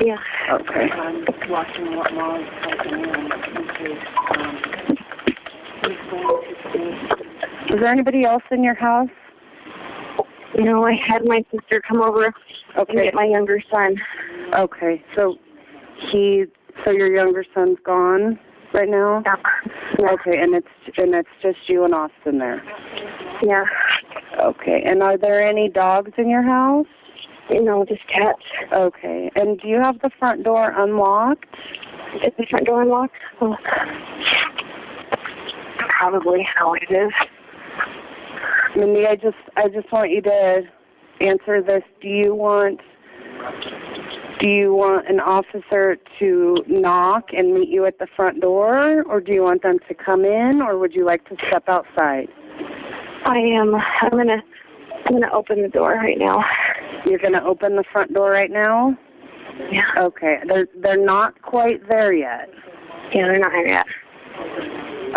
Yeah. 0.02 0.16
Okay. 0.52 0.88
Is 7.70 7.78
there 7.78 7.86
anybody 7.86 8.24
else 8.24 8.42
in 8.50 8.64
your 8.64 8.74
house? 8.74 9.08
You 10.60 10.66
know, 10.66 10.84
I 10.84 10.92
had 10.92 11.24
my 11.24 11.42
sister 11.50 11.80
come 11.88 12.02
over 12.02 12.26
and 12.26 12.34
Okay. 12.76 13.04
get 13.04 13.14
my 13.14 13.24
younger 13.24 13.62
son. 13.70 13.96
Okay. 14.58 15.02
So 15.16 15.36
he 16.12 16.44
so 16.84 16.90
your 16.90 17.10
younger 17.10 17.46
son's 17.54 17.78
gone 17.82 18.38
right 18.74 18.88
now? 18.90 19.22
Yeah. 19.24 19.36
Yeah. 19.98 20.10
Okay, 20.10 20.38
and 20.38 20.54
it's 20.54 20.98
and 20.98 21.14
it's 21.14 21.30
just 21.40 21.56
you 21.66 21.86
and 21.86 21.94
Austin 21.94 22.38
there. 22.38 22.62
Yeah. 23.42 23.64
Okay. 24.38 24.82
And 24.84 25.02
are 25.02 25.16
there 25.16 25.48
any 25.48 25.70
dogs 25.70 26.12
in 26.18 26.28
your 26.28 26.42
house? 26.42 26.86
You 27.48 27.64
know, 27.64 27.86
just 27.86 28.06
cats. 28.06 28.44
Okay. 28.70 29.30
And 29.36 29.58
do 29.60 29.66
you 29.66 29.80
have 29.80 29.98
the 30.02 30.10
front 30.18 30.44
door 30.44 30.74
unlocked? 30.76 31.46
Is 32.16 32.34
the 32.36 32.44
front 32.50 32.66
door 32.66 32.82
unlocked? 32.82 33.16
Oh. 33.40 33.56
Probably 35.98 36.46
how 36.54 36.74
it 36.74 36.90
is. 36.90 37.12
Mindy, 38.76 39.06
I 39.06 39.16
just 39.16 39.36
I 39.56 39.68
just 39.68 39.90
want 39.92 40.10
you 40.10 40.22
to 40.22 40.62
answer 41.20 41.62
this. 41.62 41.82
Do 42.00 42.08
you 42.08 42.34
want 42.34 42.80
do 44.40 44.48
you 44.48 44.74
want 44.74 45.08
an 45.08 45.20
officer 45.20 45.96
to 46.18 46.56
knock 46.66 47.24
and 47.32 47.52
meet 47.54 47.68
you 47.68 47.84
at 47.86 47.98
the 47.98 48.06
front 48.16 48.40
door 48.40 49.02
or 49.02 49.20
do 49.20 49.32
you 49.32 49.42
want 49.42 49.62
them 49.62 49.78
to 49.88 49.94
come 49.94 50.24
in 50.24 50.62
or 50.62 50.78
would 50.78 50.94
you 50.94 51.04
like 51.04 51.26
to 51.28 51.36
step 51.48 51.68
outside? 51.68 52.28
I 53.26 53.36
am. 53.36 53.74
I'm 54.02 54.10
gonna. 54.10 54.42
I'm 55.06 55.14
gonna 55.14 55.32
open 55.32 55.62
the 55.62 55.68
door 55.68 55.94
right 55.94 56.18
now. 56.18 56.44
You're 57.06 57.18
going 57.18 57.32
to 57.32 57.42
open 57.42 57.76
the 57.76 57.84
front 57.92 58.12
door 58.12 58.30
right 58.30 58.50
now? 58.50 58.96
Yeah. 59.70 59.82
Okay. 59.98 60.38
They're 60.46 60.68
they're 60.80 61.04
not 61.04 61.40
quite 61.42 61.86
there 61.88 62.12
yet. 62.12 62.48
Yeah, 63.14 63.26
they're 63.26 63.38
not 63.38 63.52
here 63.52 63.68
yet. 63.68 63.86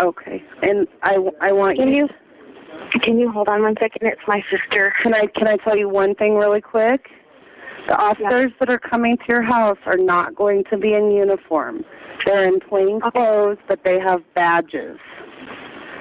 Okay. 0.00 0.42
And 0.62 0.86
I 1.02 1.16
I 1.40 1.52
want 1.52 1.78
Can 1.78 1.88
you 1.88 1.96
you? 1.96 2.08
Can 3.02 3.18
you 3.18 3.30
hold 3.30 3.48
on 3.48 3.62
one 3.62 3.74
second? 3.80 4.06
It's 4.06 4.20
my 4.26 4.42
sister. 4.50 4.94
Can 5.02 5.14
I 5.14 5.26
can 5.34 5.46
I 5.48 5.56
tell 5.58 5.76
you 5.76 5.88
one 5.88 6.14
thing 6.14 6.34
really 6.34 6.60
quick? 6.60 7.08
The 7.86 7.94
officers 7.94 8.52
that 8.60 8.70
are 8.70 8.78
coming 8.78 9.16
to 9.18 9.24
your 9.28 9.42
house 9.42 9.78
are 9.84 9.98
not 9.98 10.34
going 10.34 10.64
to 10.70 10.78
be 10.78 10.94
in 10.94 11.10
uniform. 11.10 11.84
They're 12.24 12.46
in 12.48 12.60
plain 12.60 13.00
Okay. 13.04 13.10
clothes, 13.10 13.58
but 13.68 13.80
they 13.84 13.98
have 14.00 14.22
badges. 14.34 14.98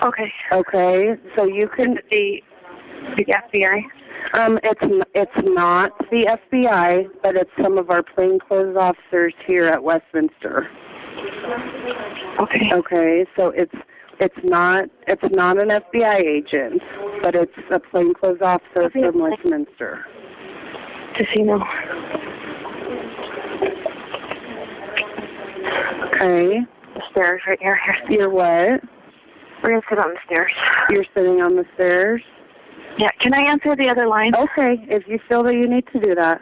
Okay. 0.01 0.31
Okay, 0.51 1.15
so 1.35 1.45
you 1.45 1.67
can. 1.67 1.97
The 2.09 2.41
the 3.17 3.25
FBI. 3.25 3.81
Um, 4.39 4.59
it's 4.63 5.05
it's 5.13 5.47
not 5.47 5.91
the 6.09 6.37
FBI, 6.53 7.07
but 7.21 7.35
it's 7.35 7.51
some 7.61 7.77
of 7.77 7.89
our 7.89 8.03
plainclothes 8.03 8.77
officers 8.77 9.33
here 9.45 9.67
at 9.67 9.83
Westminster. 9.83 10.67
Okay. 12.39 12.71
Okay, 12.73 13.25
so 13.35 13.49
it's 13.49 13.73
it's 14.23 14.39
not 14.43 14.85
it's 15.05 15.21
not 15.33 15.57
an 15.59 15.67
FBI 15.67 16.19
agent, 16.21 16.81
but 17.21 17.35
it's 17.35 17.51
a 17.71 17.79
plainclothes 17.79 18.39
officer 18.41 18.89
from 18.89 19.19
Westminster. 19.19 20.05
Just 21.17 21.29
so 21.33 21.39
you 21.39 21.45
know. 21.45 21.63
Okay, 26.15 26.59
The 26.95 27.01
stairs 27.11 27.41
right 27.47 27.59
here. 27.61 27.77
Here. 28.07 28.17
you're 28.17 28.29
what? 28.29 28.81
We're 29.61 29.69
gonna 29.69 29.81
sit 29.89 29.99
on 29.99 30.11
the 30.13 30.19
stairs. 30.25 30.51
You're 30.89 31.05
sitting 31.13 31.41
on 31.41 31.55
the 31.57 31.65
stairs. 31.73 32.21
Yeah. 32.97 33.09
Can 33.19 33.33
I 33.33 33.41
answer 33.41 33.75
the 33.75 33.89
other 33.89 34.07
line? 34.07 34.33
Okay, 34.35 34.85
if 34.87 35.03
you 35.07 35.19
feel 35.27 35.43
that 35.43 35.53
you 35.53 35.67
need 35.67 35.85
to 35.93 35.99
do 35.99 36.15
that. 36.15 36.41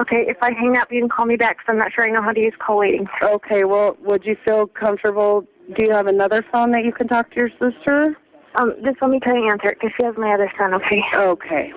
Okay. 0.00 0.26
If 0.28 0.36
I 0.42 0.52
hang 0.52 0.76
up, 0.76 0.92
you 0.92 1.00
can 1.00 1.08
call 1.08 1.26
me 1.26 1.36
back 1.36 1.56
'cause 1.58 1.66
I'm 1.68 1.78
not 1.78 1.92
sure 1.92 2.04
I 2.04 2.10
know 2.10 2.22
how 2.22 2.32
to 2.32 2.40
use 2.40 2.54
call 2.58 2.78
waiting. 2.78 3.08
Okay, 3.22 3.64
well, 3.64 3.96
would 4.02 4.24
you 4.24 4.36
feel 4.44 4.66
comfortable? 4.68 5.46
Do 5.74 5.82
you 5.82 5.90
have 5.90 6.06
another 6.06 6.44
phone 6.52 6.70
that 6.72 6.84
you 6.84 6.92
can 6.92 7.08
talk 7.08 7.30
to 7.30 7.36
your 7.36 7.50
sister? 7.50 8.16
Um, 8.54 8.74
just 8.84 8.98
let 9.02 9.10
me 9.10 9.18
try 9.20 9.34
to 9.34 9.46
answer 9.48 9.70
it 9.70 9.78
because 9.80 9.90
she 9.96 10.04
has 10.04 10.14
my 10.16 10.32
other 10.32 10.50
son. 10.56 10.72
Okay. 10.74 11.02
Okay. 11.14 11.72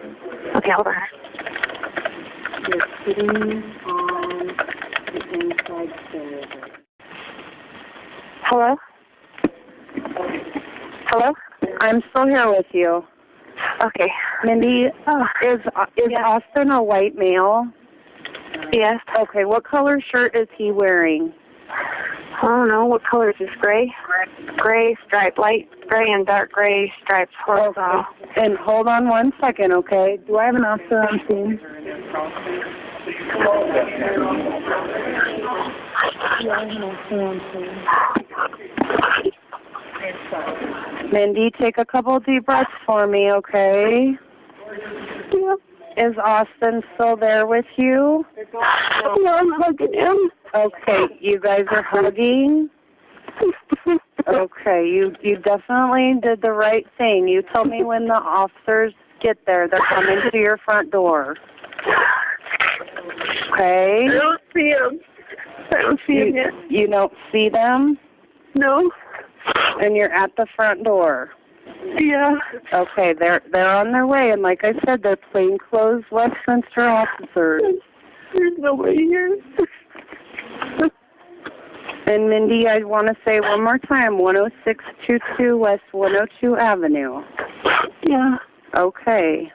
Okay. 0.56 0.70
Hold 0.76 0.88
on. 0.88 0.94
You're 2.70 2.88
sitting 3.06 3.30
on 3.30 4.48
the 5.14 5.22
inside 5.34 5.90
stairs. 6.10 6.46
Hello. 8.44 8.76
Hello. 11.08 11.34
I'm 11.82 12.02
still 12.12 12.28
here 12.28 12.50
with 12.50 12.68
you. 12.72 13.04
Okay. 13.84 14.12
Mindy, 14.44 14.90
Oh. 15.08 15.26
is 15.44 15.60
is 15.98 16.12
Yeah. 16.12 16.26
Austin 16.28 16.72
a 16.72 16.82
white 16.82 17.16
male? 17.16 17.68
Yes. 18.72 19.00
Okay, 19.18 19.46
what 19.46 19.64
color 19.64 20.00
shirt 20.00 20.36
is 20.36 20.48
he 20.56 20.72
wearing? 20.72 21.34
I 22.38 22.42
don't 22.44 22.68
know. 22.68 22.86
What 22.86 23.02
color 23.10 23.30
is 23.32 23.36
this? 23.40 23.50
Gray? 23.60 23.94
Gray, 24.58 24.96
stripe, 25.08 25.38
light 25.38 25.70
gray 25.90 26.12
and 26.12 26.26
dark 26.26 26.52
gray 26.52 26.92
stripes 27.04 27.34
horizontal. 27.46 28.06
And 28.38 28.58
hold 28.58 28.88
on 28.88 29.10
one 29.10 29.34
second, 29.42 29.74
okay? 29.74 30.20
Do 30.28 30.38
I 30.38 30.46
have 30.46 30.56
an 30.56 30.64
officer 30.64 31.02
on 31.02 31.20
scene? 31.28 31.60
Mindy, 41.12 41.50
take 41.60 41.78
a 41.80 41.86
couple 41.86 42.20
deep 42.20 42.46
breaths 42.46 42.70
for 42.86 43.08
me, 43.08 43.32
okay? 43.32 44.12
Yeah. 45.34 45.56
Is 46.00 46.16
Austin 46.24 46.82
still 46.96 47.18
there 47.18 47.46
with 47.46 47.66
you? 47.76 48.26
Yeah, 48.38 49.32
I'm 49.32 49.52
hugging 49.58 49.94
him. 49.94 50.18
Okay, 50.56 51.18
you 51.20 51.40
guys 51.42 51.66
are 51.72 51.84
hugging. 51.84 52.70
Okay, 54.28 54.88
you 54.88 55.14
you 55.22 55.38
definitely 55.38 56.16
did 56.22 56.42
the 56.42 56.52
right 56.54 56.86
thing. 56.98 57.28
You 57.28 57.44
tell 57.52 57.66
me 57.66 57.84
when 57.84 58.08
the 58.08 58.14
officers 58.14 58.94
get 59.22 59.38
there. 59.46 59.68
They're 59.68 59.80
coming 59.90 60.20
to 60.32 60.38
your 60.38 60.58
front 60.60 60.92
door. 60.92 61.36
Okay. 63.54 64.08
I 64.10 64.14
don't 64.14 64.42
see 64.54 64.70
him. 64.70 65.00
I 65.72 65.82
don't 65.82 66.00
see 66.08 66.14
You, 66.14 66.34
yet. 66.34 66.54
you 66.70 66.88
don't 66.88 67.14
see 67.32 67.50
them, 67.50 67.98
No. 68.56 68.90
and 69.82 69.96
you're 69.96 70.14
at 70.14 70.32
the 70.38 70.48
front 70.56 70.84
door. 70.84 71.32
Yeah. 72.00 72.36
Okay, 72.74 73.14
they're 73.18 73.42
they're 73.52 73.70
on 73.70 73.92
their 73.92 74.08
way, 74.08 74.32
and 74.32 74.42
like 74.42 74.62
I 74.64 74.74
said, 74.86 75.04
they're 75.04 75.18
plainclothes 75.32 76.04
Westminster 76.12 76.88
officers. 76.88 77.64
There's 78.34 78.54
nobody 78.58 79.06
here. 79.06 79.38
And 82.10 82.28
Mindy, 82.28 82.66
I 82.68 82.80
want 82.80 83.08
to 83.08 83.14
say 83.24 83.40
one 83.40 83.64
more 83.64 83.78
time, 83.78 84.18
10622 84.18 85.58
West 85.58 85.84
102 85.92 86.58
Avenue. 86.58 87.22
Yeah. 88.04 88.38
Okay. 88.76 89.52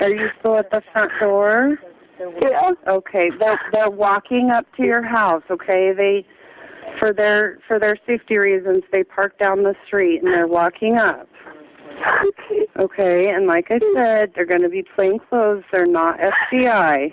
Are 0.00 0.08
you 0.08 0.28
still 0.38 0.58
at 0.58 0.70
the 0.70 0.80
front 0.90 1.12
door? 1.20 1.76
Yeah. 2.18 2.72
Okay, 2.88 3.28
they're 3.38 3.60
they're 3.72 3.90
walking 3.90 4.50
up 4.50 4.64
to 4.76 4.84
your 4.84 5.02
house. 5.02 5.42
Okay, 5.50 5.92
they 5.94 6.24
for 7.00 7.12
their 7.12 7.58
for 7.66 7.80
their 7.80 7.96
safety 8.06 8.36
reasons 8.36 8.84
they 8.92 9.02
park 9.02 9.36
down 9.38 9.64
the 9.64 9.74
street 9.86 10.22
and 10.22 10.32
they're 10.32 10.46
walking 10.46 10.96
up. 10.96 11.26
Okay. 12.00 12.66
Okay, 12.78 13.30
and 13.30 13.46
like 13.46 13.66
I 13.70 13.78
said, 13.94 14.32
they're 14.34 14.46
going 14.46 14.62
to 14.62 14.68
be 14.68 14.84
plain 14.94 15.18
clothes. 15.28 15.64
They're 15.72 15.86
not 15.86 16.18
FBI. 16.52 17.12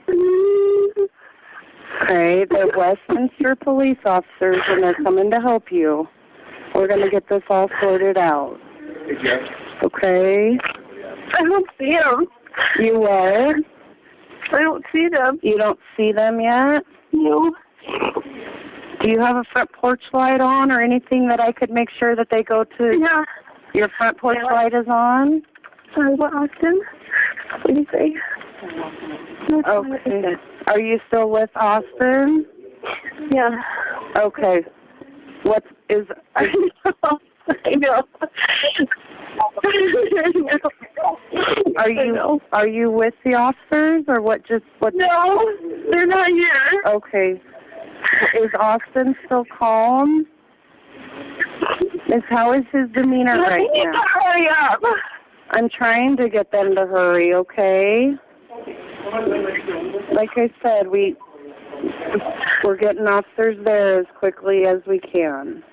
Okay, 2.04 2.46
they're 2.50 2.68
Westminster 2.78 3.56
police 3.56 3.98
officers 4.06 4.62
and 4.68 4.84
they're 4.84 4.96
coming 4.96 5.32
to 5.32 5.42
help 5.42 5.72
you. 5.72 6.08
We're 6.76 6.88
going 6.88 7.02
to 7.02 7.10
get 7.10 7.28
this 7.28 7.42
all 7.50 7.70
sorted 7.82 8.18
out. 8.18 8.60
Okay, 9.84 10.58
I 11.34 11.44
don't 11.44 11.68
see 11.80 11.98
them. 12.04 12.28
you 12.80 13.04
are. 13.04 13.56
I 14.52 14.60
don't 14.62 14.86
see 14.94 15.08
them. 15.10 15.40
You 15.42 15.58
don't 15.58 15.80
see 15.96 16.12
them 16.12 16.40
yet. 16.40 16.84
No. 17.12 17.52
Do 19.02 19.10
you 19.10 19.20
have 19.20 19.36
a 19.36 19.44
front 19.54 19.72
porch 19.74 20.02
light 20.14 20.42
on 20.42 20.72
or 20.72 20.82
anything 20.82 21.28
that 21.28 21.40
I 21.40 21.52
could 21.52 21.70
make 21.70 21.90
sure 22.00 22.16
that 22.16 22.30
they 22.32 22.42
go 22.44 22.64
to? 22.64 22.98
Yeah. 23.00 23.24
Your 23.74 23.90
front 23.98 24.18
porch 24.18 24.38
light 24.44 24.74
is 24.74 24.88
on? 24.88 25.44
Sorry, 25.94 26.16
what, 26.16 26.34
Austin? 26.34 26.82
What 27.62 27.68
did 27.68 27.78
you 27.78 27.86
say? 27.92 28.16
Okay. 29.54 30.34
Are 30.68 30.80
you 30.80 31.00
still 31.08 31.30
with 31.30 31.50
Austin? 31.56 32.46
Yeah. 33.32 33.62
Okay. 34.18 34.62
What 35.44 35.64
is 35.90 36.08
I 36.36 36.46
know. 36.46 37.20
I 37.66 37.76
know. 37.76 38.04
are 41.78 41.84
I 41.84 41.88
you 41.88 42.14
know. 42.14 42.40
are 42.52 42.68
you 42.68 42.92
with 42.92 43.14
the 43.24 43.36
officers 43.36 44.04
or 44.08 44.22
what 44.22 44.46
just 44.48 44.66
what 44.80 44.94
No, 44.96 45.46
they're 45.92 46.08
not 46.08 46.28
here. 46.28 46.82
Okay. 46.88 47.40
Is 48.44 48.52
Austin 48.60 49.16
still 49.26 49.46
calm? 49.58 50.26
Is 52.08 52.24
how 52.30 52.54
is 52.54 52.64
his 52.72 52.90
demeanor 52.94 53.42
right 53.42 53.70
need 53.74 53.84
now? 53.84 53.92
to 53.92 54.08
hurry 54.14 54.48
up. 54.48 54.82
I'm 55.52 55.70
trying 55.70 56.18
to 56.18 56.30
get 56.30 56.52
them 56.52 56.76
to 56.76 56.86
hurry, 56.86 57.34
okay? 57.34 58.12
Like 60.14 60.30
I 60.36 60.50
said, 60.62 60.88
we 60.88 61.16
we're 62.64 62.78
getting 62.78 63.08
officers 63.08 63.58
there 63.64 64.00
as 64.00 64.06
quickly 64.18 64.66
as 64.66 64.80
we 64.88 65.00
can. 65.00 65.64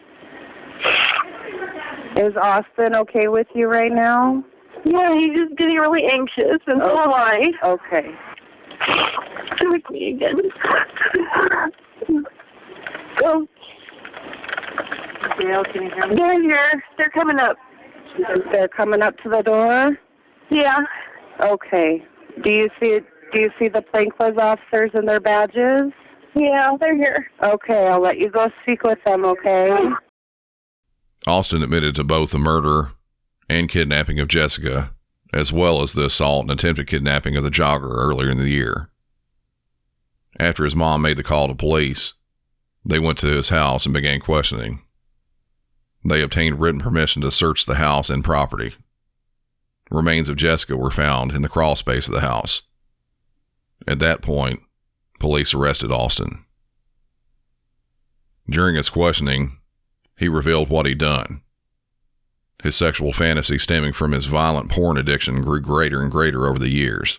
Is 2.16 2.36
Austin 2.40 2.94
okay 2.94 3.28
with 3.28 3.46
you 3.54 3.66
right 3.66 3.92
now? 3.92 4.44
Yeah, 4.84 5.14
he's 5.18 5.34
just 5.34 5.58
getting 5.58 5.76
really 5.76 6.04
anxious, 6.10 6.60
and 6.66 6.80
so 6.80 6.90
oh, 6.90 7.02
am 7.04 7.12
I. 7.12 7.52
Okay. 7.64 8.10
With 9.62 9.82
me 9.90 10.14
again. 10.14 10.50
Go. 13.20 13.46
Gail, 15.38 15.64
can 15.64 15.82
you 15.82 15.90
hear 15.90 16.06
me? 16.08 16.16
They're 16.16 16.42
here. 16.42 16.84
They're 16.96 17.10
coming 17.10 17.38
up. 17.38 17.56
They're 18.52 18.68
coming 18.68 19.02
up 19.02 19.16
to 19.18 19.28
the 19.28 19.42
door. 19.42 19.98
Yeah. 20.50 20.80
Okay. 21.40 22.04
Do 22.42 22.50
you 22.50 22.68
see 22.80 23.00
do 23.32 23.40
you 23.40 23.50
see 23.58 23.68
the 23.68 23.82
plainclothes 23.82 24.38
officers 24.38 24.92
and 24.94 25.08
their 25.08 25.20
badges? 25.20 25.92
Yeah, 26.36 26.76
they're 26.78 26.96
here. 26.96 27.30
Okay, 27.42 27.86
I'll 27.86 28.00
let 28.00 28.18
you 28.18 28.30
go 28.30 28.48
speak 28.62 28.82
with 28.82 28.98
them, 29.04 29.24
okay? 29.24 29.76
Austin 31.26 31.62
admitted 31.62 31.94
to 31.96 32.04
both 32.04 32.30
the 32.30 32.38
murder 32.38 32.92
and 33.48 33.68
kidnapping 33.68 34.18
of 34.20 34.28
Jessica, 34.28 34.92
as 35.32 35.52
well 35.52 35.82
as 35.82 35.92
the 35.92 36.06
assault 36.06 36.42
and 36.42 36.50
attempted 36.50 36.86
kidnapping 36.86 37.36
of 37.36 37.44
the 37.44 37.50
jogger 37.50 37.90
earlier 37.90 38.30
in 38.30 38.38
the 38.38 38.48
year. 38.48 38.88
After 40.38 40.64
his 40.64 40.76
mom 40.76 41.02
made 41.02 41.16
the 41.16 41.22
call 41.22 41.48
to 41.48 41.54
police, 41.54 42.14
they 42.84 42.98
went 42.98 43.18
to 43.18 43.26
his 43.26 43.48
house 43.48 43.86
and 43.86 43.94
began 43.94 44.20
questioning. 44.20 44.82
They 46.04 46.20
obtained 46.20 46.60
written 46.60 46.80
permission 46.80 47.22
to 47.22 47.30
search 47.30 47.64
the 47.64 47.76
house 47.76 48.10
and 48.10 48.22
property. 48.22 48.74
Remains 49.90 50.28
of 50.28 50.36
Jessica 50.36 50.76
were 50.76 50.90
found 50.90 51.32
in 51.32 51.42
the 51.42 51.48
crawl 51.48 51.76
space 51.76 52.06
of 52.06 52.14
the 52.14 52.20
house. 52.20 52.62
At 53.86 54.00
that 54.00 54.22
point, 54.22 54.60
police 55.18 55.54
arrested 55.54 55.90
Austin. 55.90 56.44
During 58.48 58.76
his 58.76 58.90
questioning, 58.90 59.58
he 60.18 60.28
revealed 60.28 60.68
what 60.68 60.86
he'd 60.86 60.98
done. 60.98 61.42
His 62.62 62.76
sexual 62.76 63.12
fantasy 63.12 63.58
stemming 63.58 63.92
from 63.94 64.12
his 64.12 64.26
violent 64.26 64.70
porn 64.70 64.96
addiction 64.96 65.42
grew 65.42 65.60
greater 65.60 66.02
and 66.02 66.10
greater 66.10 66.46
over 66.46 66.58
the 66.58 66.70
years. 66.70 67.18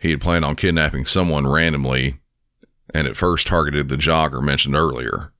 He 0.00 0.10
had 0.10 0.20
planned 0.20 0.44
on 0.44 0.56
kidnapping 0.56 1.06
someone 1.06 1.46
randomly 1.46 2.20
and 2.94 3.06
at 3.06 3.16
first 3.16 3.46
targeted 3.46 3.88
the 3.88 3.96
jogger 3.96 4.42
mentioned 4.42 4.76
earlier. 4.76 5.32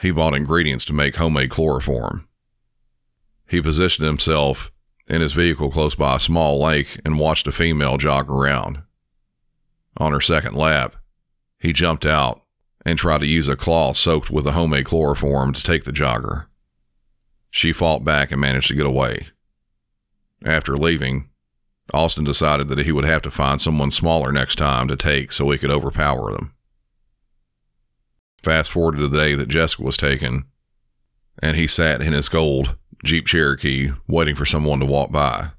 He 0.00 0.10
bought 0.10 0.34
ingredients 0.34 0.84
to 0.86 0.92
make 0.92 1.16
homemade 1.16 1.50
chloroform. 1.50 2.28
He 3.48 3.60
positioned 3.60 4.06
himself 4.06 4.70
in 5.06 5.20
his 5.20 5.32
vehicle 5.32 5.70
close 5.70 5.94
by 5.94 6.16
a 6.16 6.20
small 6.20 6.60
lake 6.60 7.00
and 7.04 7.18
watched 7.18 7.46
a 7.46 7.52
female 7.52 7.98
jog 7.98 8.30
around. 8.30 8.82
On 9.96 10.12
her 10.12 10.20
second 10.20 10.54
lap, 10.54 10.96
he 11.58 11.72
jumped 11.72 12.06
out 12.06 12.42
and 12.86 12.98
tried 12.98 13.20
to 13.20 13.26
use 13.26 13.48
a 13.48 13.56
cloth 13.56 13.96
soaked 13.96 14.30
with 14.30 14.44
the 14.44 14.52
homemade 14.52 14.86
chloroform 14.86 15.52
to 15.52 15.62
take 15.62 15.84
the 15.84 15.92
jogger. 15.92 16.46
She 17.50 17.72
fought 17.72 18.04
back 18.04 18.30
and 18.30 18.40
managed 18.40 18.68
to 18.68 18.74
get 18.74 18.86
away. 18.86 19.28
After 20.44 20.76
leaving, 20.76 21.29
Austin 21.92 22.24
decided 22.24 22.68
that 22.68 22.78
he 22.78 22.92
would 22.92 23.04
have 23.04 23.22
to 23.22 23.30
find 23.30 23.60
someone 23.60 23.90
smaller 23.90 24.32
next 24.32 24.56
time 24.56 24.88
to 24.88 24.96
take 24.96 25.32
so 25.32 25.50
he 25.50 25.58
could 25.58 25.70
overpower 25.70 26.32
them. 26.32 26.54
Fast 28.42 28.70
forward 28.70 28.96
to 28.96 29.08
the 29.08 29.18
day 29.18 29.34
that 29.34 29.48
Jessica 29.48 29.82
was 29.82 29.96
taken, 29.96 30.44
and 31.42 31.56
he 31.56 31.66
sat 31.66 32.00
in 32.00 32.12
his 32.12 32.28
gold 32.28 32.76
Jeep 33.04 33.26
Cherokee 33.26 33.90
waiting 34.06 34.34
for 34.34 34.46
someone 34.46 34.80
to 34.80 34.86
walk 34.86 35.10
by. 35.10 35.50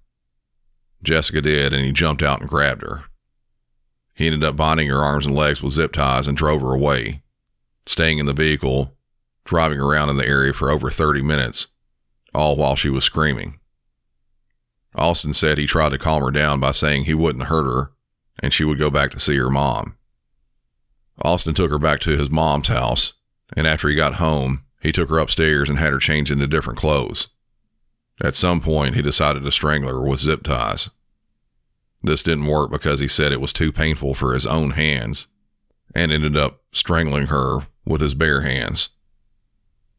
Jessica 1.04 1.42
did, 1.42 1.74
and 1.74 1.86
he 1.86 1.92
jumped 1.92 2.22
out 2.22 2.42
and 2.42 2.50
grabbed 2.50 2.84
her. 2.84 3.06
He 4.14 4.28
ended 4.28 4.44
up 4.44 4.56
binding 4.56 4.88
her 4.90 5.04
arms 5.04 5.26
and 5.26 5.36
legs 5.36 5.62
with 5.62 5.74
zip 5.74 5.94
ties 5.94 6.28
and 6.28 6.38
drove 6.38 6.62
her 6.62 6.74
away, 6.74 7.24
staying 7.86 8.20
in 8.20 8.28
the 8.28 8.34
vehicle, 8.34 8.96
driving 9.46 9.80
around 9.80 10.10
in 10.10 10.18
the 10.18 10.28
area 10.28 10.54
for 10.54 10.70
over 10.70 10.92
30 10.92 11.22
minutes, 11.24 11.68
all 12.34 12.56
while 12.56 12.76
she 12.76 12.90
was 12.90 13.04
screaming. 13.04 13.60
Austin 14.96 15.34
said 15.34 15.58
he 15.58 15.66
tried 15.66 15.90
to 15.90 15.98
calm 15.98 16.22
her 16.22 16.32
down 16.32 16.60
by 16.60 16.72
saying 16.72 17.06
he 17.06 17.14
wouldn't 17.14 17.46
hurt 17.46 17.66
her 17.66 17.92
and 18.42 18.54
she 18.54 18.64
would 18.64 18.80
go 18.80 18.90
back 18.90 19.12
to 19.12 19.20
see 19.20 19.38
her 19.38 19.50
mom. 19.50 19.96
Austin 21.24 21.54
took 21.54 21.70
her 21.70 21.80
back 21.80 22.00
to 22.02 22.18
his 22.18 22.30
mom's 22.30 22.68
house, 22.68 23.14
and 23.56 23.68
after 23.68 23.88
he 23.88 23.96
got 23.96 24.16
home, 24.16 24.64
he 24.82 24.92
took 24.92 25.10
her 25.10 25.20
upstairs 25.20 25.70
and 25.70 25.78
had 25.78 25.94
her 25.94 26.00
change 26.00 26.32
into 26.32 26.48
different 26.48 26.80
clothes. 26.80 27.28
At 28.24 28.36
some 28.36 28.62
point, 28.62 28.96
he 28.96 29.02
decided 29.02 29.44
to 29.44 29.52
strangle 29.52 29.90
her 29.90 30.02
with 30.02 30.20
zip 30.20 30.44
ties. 30.44 30.90
This 32.04 32.24
didn't 32.24 32.48
work 32.48 32.72
because 32.72 33.00
he 33.00 33.08
said 33.08 33.32
it 33.32 33.42
was 33.42 33.54
too 33.54 33.72
painful 33.72 34.16
for 34.16 34.34
his 34.34 34.48
own 34.48 34.72
hands 34.72 35.28
and 35.94 36.12
ended 36.12 36.36
up 36.36 36.62
strangling 36.72 37.28
her 37.28 37.68
with 37.86 38.02
his 38.02 38.16
bare 38.16 38.42
hands. 38.42 38.90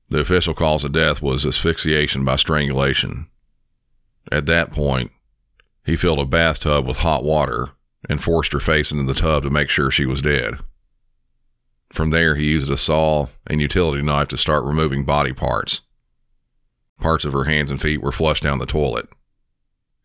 The 0.08 0.20
official 0.20 0.54
cause 0.54 0.82
of 0.82 0.92
death 0.92 1.22
was 1.22 1.46
asphyxiation 1.46 2.24
by 2.24 2.36
strangulation. 2.36 3.28
At 4.32 4.46
that 4.46 4.72
point, 4.72 5.12
he 5.84 5.94
filled 5.94 6.18
a 6.18 6.24
bathtub 6.24 6.86
with 6.86 6.98
hot 6.98 7.22
water 7.22 7.72
and 8.08 8.22
forced 8.22 8.52
her 8.52 8.60
face 8.60 8.90
into 8.90 9.04
the 9.04 9.20
tub 9.20 9.42
to 9.42 9.50
make 9.50 9.68
sure 9.68 9.90
she 9.90 10.06
was 10.06 10.22
dead. 10.22 10.54
From 11.92 12.08
there, 12.08 12.36
he 12.36 12.52
used 12.52 12.70
a 12.70 12.78
saw 12.78 13.26
and 13.46 13.60
utility 13.60 14.02
knife 14.02 14.28
to 14.28 14.38
start 14.38 14.64
removing 14.64 15.04
body 15.04 15.34
parts. 15.34 15.82
Parts 16.98 17.26
of 17.26 17.34
her 17.34 17.44
hands 17.44 17.70
and 17.70 17.78
feet 17.78 18.00
were 18.00 18.10
flushed 18.10 18.42
down 18.42 18.58
the 18.58 18.64
toilet. 18.64 19.06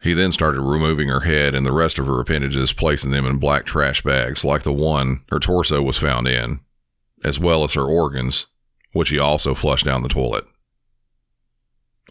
He 0.01 0.11
then 0.11 0.33
started 0.33 0.59
removing 0.59 1.07
her 1.07 1.21
head 1.21 1.55
and 1.55 1.65
the 1.65 1.71
rest 1.71 1.97
of 1.97 2.05
her 2.05 2.19
appendages, 2.19 2.73
placing 2.73 3.11
them 3.11 3.25
in 3.25 3.37
black 3.37 3.65
trash 3.65 4.03
bags 4.03 4.43
like 4.43 4.63
the 4.63 4.73
one 4.73 5.23
her 5.31 5.39
torso 5.39 5.81
was 5.81 5.97
found 5.97 6.27
in, 6.27 6.59
as 7.23 7.39
well 7.39 7.63
as 7.63 7.73
her 7.73 7.85
organs, 7.85 8.47
which 8.91 9.07
he 9.07 9.17
also 9.17 9.55
flushed 9.55 9.85
down 9.85 10.03
the 10.03 10.09
toilet. 10.09 10.43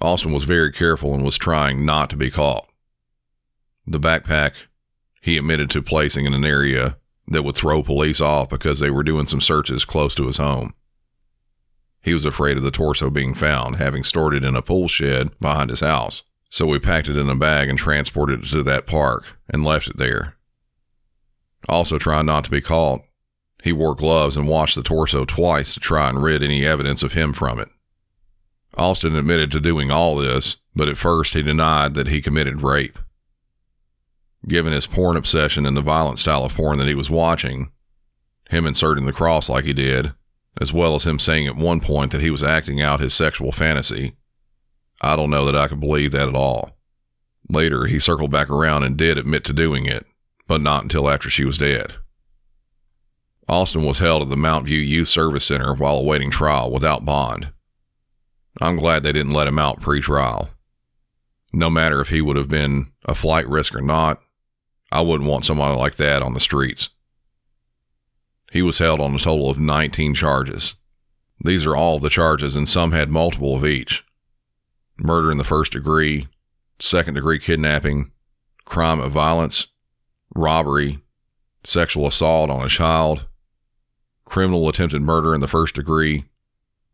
Austin 0.00 0.32
was 0.32 0.44
very 0.44 0.72
careful 0.72 1.14
and 1.14 1.24
was 1.24 1.38
trying 1.38 1.84
not 1.84 2.10
to 2.10 2.16
be 2.16 2.30
caught. 2.30 2.68
The 3.86 4.00
backpack 4.00 4.54
he 5.22 5.38
admitted 5.38 5.70
to 5.70 5.82
placing 5.82 6.24
in 6.24 6.34
an 6.34 6.44
area 6.44 6.98
that 7.26 7.42
would 7.42 7.56
throw 7.56 7.82
police 7.82 8.20
off 8.20 8.48
because 8.48 8.78
they 8.78 8.90
were 8.90 9.02
doing 9.02 9.26
some 9.26 9.40
searches 9.40 9.84
close 9.84 10.14
to 10.14 10.26
his 10.26 10.36
home. 10.36 10.74
He 12.00 12.14
was 12.14 12.24
afraid 12.24 12.56
of 12.56 12.62
the 12.62 12.70
torso 12.70 13.10
being 13.10 13.34
found, 13.34 13.76
having 13.76 14.04
stored 14.04 14.34
it 14.34 14.44
in 14.44 14.54
a 14.54 14.62
pool 14.62 14.86
shed 14.86 15.36
behind 15.40 15.70
his 15.70 15.80
house. 15.80 16.22
So 16.48 16.66
we 16.66 16.78
packed 16.78 17.08
it 17.08 17.16
in 17.16 17.28
a 17.28 17.34
bag 17.34 17.68
and 17.68 17.76
transported 17.76 18.44
it 18.44 18.48
to 18.50 18.62
that 18.62 18.86
park 18.86 19.36
and 19.50 19.64
left 19.64 19.88
it 19.88 19.96
there. 19.96 20.36
Also, 21.68 21.98
trying 21.98 22.26
not 22.26 22.44
to 22.44 22.50
be 22.50 22.60
caught, 22.60 23.00
he 23.64 23.72
wore 23.72 23.96
gloves 23.96 24.36
and 24.36 24.46
washed 24.46 24.76
the 24.76 24.84
torso 24.84 25.24
twice 25.24 25.74
to 25.74 25.80
try 25.80 26.08
and 26.08 26.22
rid 26.22 26.44
any 26.44 26.64
evidence 26.64 27.02
of 27.02 27.14
him 27.14 27.32
from 27.32 27.58
it. 27.58 27.68
Austin 28.76 29.16
admitted 29.16 29.50
to 29.52 29.60
doing 29.60 29.90
all 29.90 30.16
this, 30.16 30.56
but 30.74 30.88
at 30.88 30.98
first 30.98 31.34
he 31.34 31.42
denied 31.42 31.94
that 31.94 32.08
he 32.08 32.20
committed 32.20 32.62
rape. 32.62 32.98
Given 34.46 34.72
his 34.72 34.86
porn 34.86 35.16
obsession 35.16 35.66
and 35.66 35.76
the 35.76 35.80
violent 35.82 36.18
style 36.18 36.44
of 36.44 36.54
porn 36.54 36.78
that 36.78 36.86
he 36.86 36.94
was 36.94 37.10
watching, 37.10 37.72
him 38.50 38.66
inserting 38.66 39.06
the 39.06 39.12
cross 39.12 39.48
like 39.48 39.64
he 39.64 39.72
did, 39.72 40.12
as 40.60 40.72
well 40.72 40.94
as 40.94 41.04
him 41.04 41.18
saying 41.18 41.46
at 41.46 41.56
one 41.56 41.80
point 41.80 42.12
that 42.12 42.20
he 42.20 42.30
was 42.30 42.44
acting 42.44 42.80
out 42.80 43.00
his 43.00 43.14
sexual 43.14 43.50
fantasy, 43.50 44.12
I 45.00 45.16
don't 45.16 45.30
know 45.30 45.44
that 45.46 45.56
I 45.56 45.68
could 45.68 45.80
believe 45.80 46.12
that 46.12 46.28
at 46.28 46.34
all. 46.34 46.76
Later, 47.48 47.86
he 47.86 47.98
circled 47.98 48.30
back 48.30 48.50
around 48.50 48.82
and 48.82 48.96
did 48.96 49.18
admit 49.18 49.44
to 49.44 49.52
doing 49.52 49.86
it, 49.86 50.06
but 50.46 50.60
not 50.60 50.82
until 50.82 51.08
after 51.08 51.30
she 51.30 51.44
was 51.44 51.58
dead. 51.58 51.94
Austin 53.48 53.84
was 53.84 54.00
held 54.00 54.22
at 54.22 54.28
the 54.28 54.36
Mount 54.36 54.66
View 54.66 54.78
Youth 54.78 55.08
Service 55.08 55.44
Center 55.44 55.74
while 55.74 55.96
awaiting 55.96 56.30
trial 56.30 56.70
without 56.70 57.04
bond. 57.04 57.52
I'm 58.60 58.76
glad 58.76 59.02
they 59.02 59.12
didn't 59.12 59.32
let 59.32 59.48
him 59.48 59.58
out 59.58 59.80
pre 59.80 60.00
trial. 60.00 60.50
No 61.52 61.70
matter 61.70 62.00
if 62.00 62.08
he 62.08 62.20
would 62.20 62.36
have 62.36 62.48
been 62.48 62.92
a 63.04 63.14
flight 63.14 63.48
risk 63.48 63.74
or 63.74 63.80
not, 63.80 64.20
I 64.90 65.00
wouldn't 65.00 65.28
want 65.28 65.44
somebody 65.44 65.76
like 65.76 65.96
that 65.96 66.22
on 66.22 66.34
the 66.34 66.40
streets. 66.40 66.90
He 68.52 68.62
was 68.62 68.78
held 68.78 69.00
on 69.00 69.14
a 69.14 69.18
total 69.18 69.50
of 69.50 69.58
19 69.58 70.14
charges. 70.14 70.74
These 71.44 71.66
are 71.66 71.76
all 71.76 71.98
the 71.98 72.08
charges, 72.08 72.56
and 72.56 72.68
some 72.68 72.92
had 72.92 73.10
multiple 73.10 73.56
of 73.56 73.64
each 73.64 74.04
murder 74.98 75.30
in 75.30 75.38
the 75.38 75.44
first 75.44 75.72
degree, 75.72 76.26
second 76.78 77.14
degree 77.14 77.38
kidnapping, 77.38 78.12
crime 78.64 79.00
of 79.00 79.12
violence, 79.12 79.66
robbery, 80.34 81.00
sexual 81.64 82.06
assault 82.06 82.50
on 82.50 82.64
a 82.64 82.68
child, 82.68 83.26
criminal 84.24 84.68
attempted 84.68 85.02
murder 85.02 85.34
in 85.34 85.40
the 85.40 85.48
first 85.48 85.74
degree, 85.74 86.24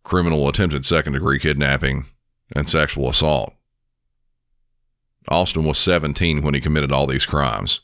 criminal 0.03 0.49
attempted 0.49 0.85
second 0.85 1.13
degree 1.13 1.39
kidnapping, 1.39 2.07
and 2.55 2.69
sexual 2.69 3.09
assault. 3.09 3.55
Austin 5.29 5.65
was 5.65 5.79
17 5.79 6.43
when 6.43 6.55
he 6.55 6.61
committed 6.61 6.93
all 6.93 7.07
these 7.07 7.27
crimes. 7.27 7.81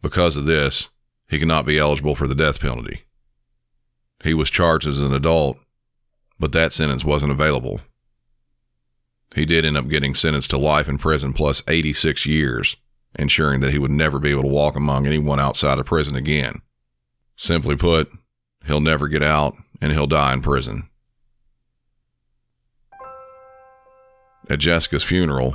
Because 0.00 0.36
of 0.36 0.44
this, 0.44 0.88
he 1.28 1.38
cannot 1.38 1.66
be 1.66 1.78
eligible 1.78 2.14
for 2.14 2.26
the 2.26 2.34
death 2.34 2.60
penalty. 2.60 3.02
He 4.22 4.34
was 4.34 4.50
charged 4.50 4.86
as 4.86 5.00
an 5.00 5.12
adult, 5.12 5.58
but 6.38 6.52
that 6.52 6.72
sentence 6.72 7.04
wasn't 7.04 7.32
available. 7.32 7.80
He 9.34 9.44
did 9.44 9.64
end 9.64 9.76
up 9.76 9.88
getting 9.88 10.14
sentenced 10.14 10.50
to 10.50 10.58
life 10.58 10.88
in 10.88 10.98
prison 10.98 11.32
plus 11.32 11.62
86 11.66 12.26
years, 12.26 12.76
ensuring 13.18 13.60
that 13.60 13.72
he 13.72 13.78
would 13.78 13.90
never 13.90 14.18
be 14.18 14.30
able 14.30 14.42
to 14.42 14.48
walk 14.48 14.76
among 14.76 15.06
anyone 15.06 15.40
outside 15.40 15.78
of 15.78 15.86
prison 15.86 16.14
again. 16.14 16.62
Simply 17.36 17.76
put, 17.76 18.10
he'll 18.66 18.80
never 18.80 19.08
get 19.08 19.22
out 19.22 19.54
and 19.80 19.92
he'll 19.92 20.06
die 20.06 20.32
in 20.32 20.42
prison. 20.42 20.88
At 24.50 24.58
Jessica's 24.58 25.04
funeral, 25.04 25.54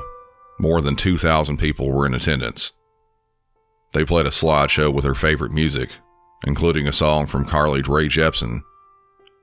more 0.60 0.82
than 0.82 0.95
2,000 0.95 1.58
people 1.58 1.91
were 1.91 2.06
in 2.06 2.13
attendance. 2.13 2.71
They 3.93 4.06
played 4.06 4.26
a 4.26 4.32
slideshow 4.32 4.93
with 4.93 5.06
her 5.06 5.15
favorite 5.15 5.52
music, 5.52 5.91
including 6.45 6.88
a 6.88 6.93
song 6.93 7.28
from 7.28 7.45
Carly 7.45 7.82
Rae 7.82 8.08
Jepsen, 8.08 8.62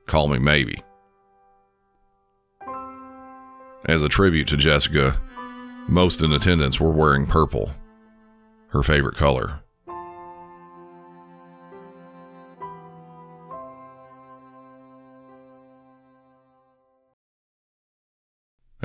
Call 0.07 0.27
Me 0.27 0.39
Maybe. 0.39 0.81
As 3.87 4.01
a 4.01 4.09
tribute 4.09 4.47
to 4.47 4.57
Jessica, 4.57 5.21
most 5.87 6.21
in 6.21 6.31
attendance 6.33 6.79
were 6.79 6.91
wearing 6.91 7.27
purple, 7.27 7.71
her 8.69 8.81
favorite 8.81 9.15
color. 9.15 9.61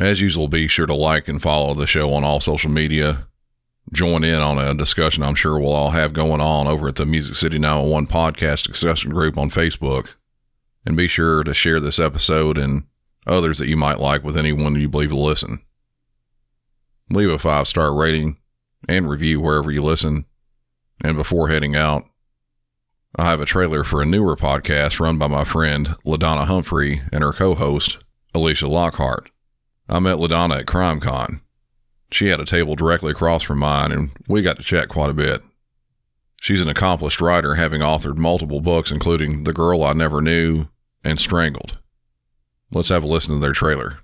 As 0.00 0.18
usual, 0.18 0.48
be 0.48 0.66
sure 0.66 0.86
to 0.86 0.94
like 0.94 1.28
and 1.28 1.42
follow 1.42 1.74
the 1.74 1.86
show 1.86 2.10
on 2.14 2.24
all 2.24 2.40
social 2.40 2.70
media. 2.70 3.26
Join 3.92 4.24
in 4.24 4.40
on 4.40 4.56
a 4.56 4.72
discussion 4.72 5.22
I'm 5.22 5.34
sure 5.34 5.58
we'll 5.58 5.74
all 5.74 5.90
have 5.90 6.14
going 6.14 6.40
on 6.40 6.66
over 6.66 6.88
at 6.88 6.96
the 6.96 7.04
Music 7.04 7.34
City 7.36 7.58
911 7.58 8.08
podcast 8.08 8.66
discussion 8.66 9.10
group 9.10 9.36
on 9.36 9.50
Facebook. 9.50 10.14
And 10.86 10.96
be 10.96 11.06
sure 11.06 11.44
to 11.44 11.52
share 11.52 11.80
this 11.80 11.98
episode 11.98 12.56
and 12.56 12.84
others 13.26 13.58
that 13.58 13.68
you 13.68 13.76
might 13.76 14.00
like 14.00 14.24
with 14.24 14.38
anyone 14.38 14.74
you 14.80 14.88
believe 14.88 15.12
will 15.12 15.22
listen. 15.22 15.58
Leave 17.10 17.28
a 17.28 17.38
five 17.38 17.68
star 17.68 17.94
rating 17.94 18.38
and 18.88 19.10
review 19.10 19.38
wherever 19.38 19.70
you 19.70 19.82
listen. 19.82 20.24
And 21.04 21.14
before 21.14 21.50
heading 21.50 21.76
out, 21.76 22.04
I 23.16 23.26
have 23.26 23.42
a 23.42 23.46
trailer 23.46 23.84
for 23.84 24.00
a 24.00 24.06
newer 24.06 24.34
podcast 24.34 24.98
run 24.98 25.18
by 25.18 25.26
my 25.26 25.44
friend 25.44 25.88
LaDonna 26.06 26.46
Humphrey 26.46 27.02
and 27.12 27.22
her 27.22 27.32
co 27.32 27.54
host, 27.54 27.98
Alicia 28.34 28.66
Lockhart. 28.66 29.30
I 29.90 29.98
met 29.98 30.18
LaDonna 30.18 30.60
at 30.60 30.66
CrimeCon. 30.66 31.40
She 32.12 32.28
had 32.28 32.38
a 32.38 32.44
table 32.44 32.76
directly 32.76 33.10
across 33.10 33.42
from 33.42 33.58
mine, 33.58 33.90
and 33.90 34.10
we 34.28 34.40
got 34.40 34.56
to 34.58 34.62
chat 34.62 34.88
quite 34.88 35.10
a 35.10 35.14
bit. 35.14 35.42
She's 36.40 36.60
an 36.60 36.68
accomplished 36.68 37.20
writer, 37.20 37.56
having 37.56 37.80
authored 37.80 38.16
multiple 38.16 38.60
books, 38.60 38.92
including 38.92 39.42
The 39.44 39.52
Girl 39.52 39.82
I 39.82 39.92
Never 39.92 40.22
Knew 40.22 40.68
and 41.04 41.18
Strangled. 41.18 41.78
Let's 42.70 42.88
have 42.88 43.02
a 43.02 43.06
listen 43.06 43.34
to 43.34 43.40
their 43.40 43.52
trailer. 43.52 43.98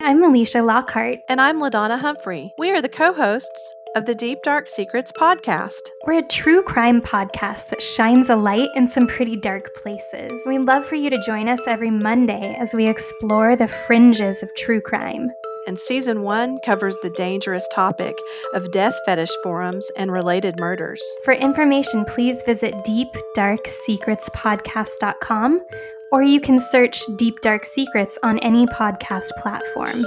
I'm 0.00 0.22
Alicia 0.22 0.62
Lockhart. 0.62 1.20
And 1.28 1.40
I'm 1.40 1.60
LaDonna 1.60 2.00
Humphrey. 2.00 2.50
We 2.58 2.70
are 2.72 2.82
the 2.82 2.88
co 2.88 3.12
hosts 3.14 3.74
of 3.96 4.04
the 4.04 4.14
Deep 4.14 4.42
Dark 4.42 4.68
Secrets 4.68 5.10
podcast. 5.10 5.88
We're 6.06 6.18
a 6.18 6.28
true 6.28 6.62
crime 6.62 7.00
podcast 7.00 7.70
that 7.70 7.80
shines 7.80 8.28
a 8.28 8.36
light 8.36 8.68
in 8.74 8.86
some 8.86 9.06
pretty 9.06 9.36
dark 9.36 9.74
places. 9.74 10.30
We'd 10.46 10.58
love 10.58 10.84
for 10.84 10.96
you 10.96 11.08
to 11.08 11.22
join 11.24 11.48
us 11.48 11.62
every 11.66 11.88
Monday 11.90 12.54
as 12.60 12.74
we 12.74 12.86
explore 12.86 13.56
the 13.56 13.68
fringes 13.68 14.42
of 14.42 14.54
true 14.54 14.82
crime. 14.82 15.30
And 15.66 15.78
season 15.78 16.20
one 16.22 16.58
covers 16.58 16.98
the 16.98 17.08
dangerous 17.08 17.66
topic 17.68 18.14
of 18.52 18.70
death 18.70 19.00
fetish 19.06 19.34
forums 19.42 19.88
and 19.96 20.12
related 20.12 20.60
murders. 20.60 21.02
For 21.24 21.32
information, 21.32 22.04
please 22.04 22.42
visit 22.42 22.74
deepdarksecretspodcast.com 22.74 25.66
or 26.12 26.22
you 26.22 26.40
can 26.40 26.60
search 26.60 27.02
Deep 27.16 27.40
Dark 27.40 27.64
Secrets 27.64 28.18
on 28.22 28.38
any 28.40 28.66
podcast 28.66 29.30
platform. 29.38 30.04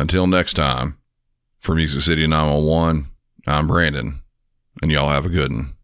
Until 0.00 0.26
next 0.26 0.54
time, 0.54 0.96
for 1.58 1.74
Music 1.74 2.00
City 2.00 2.26
911, 2.26 3.04
I'm 3.46 3.66
Brandon, 3.66 4.22
and 4.80 4.90
y'all 4.90 5.10
have 5.10 5.26
a 5.26 5.28
good 5.28 5.52
one. 5.52 5.74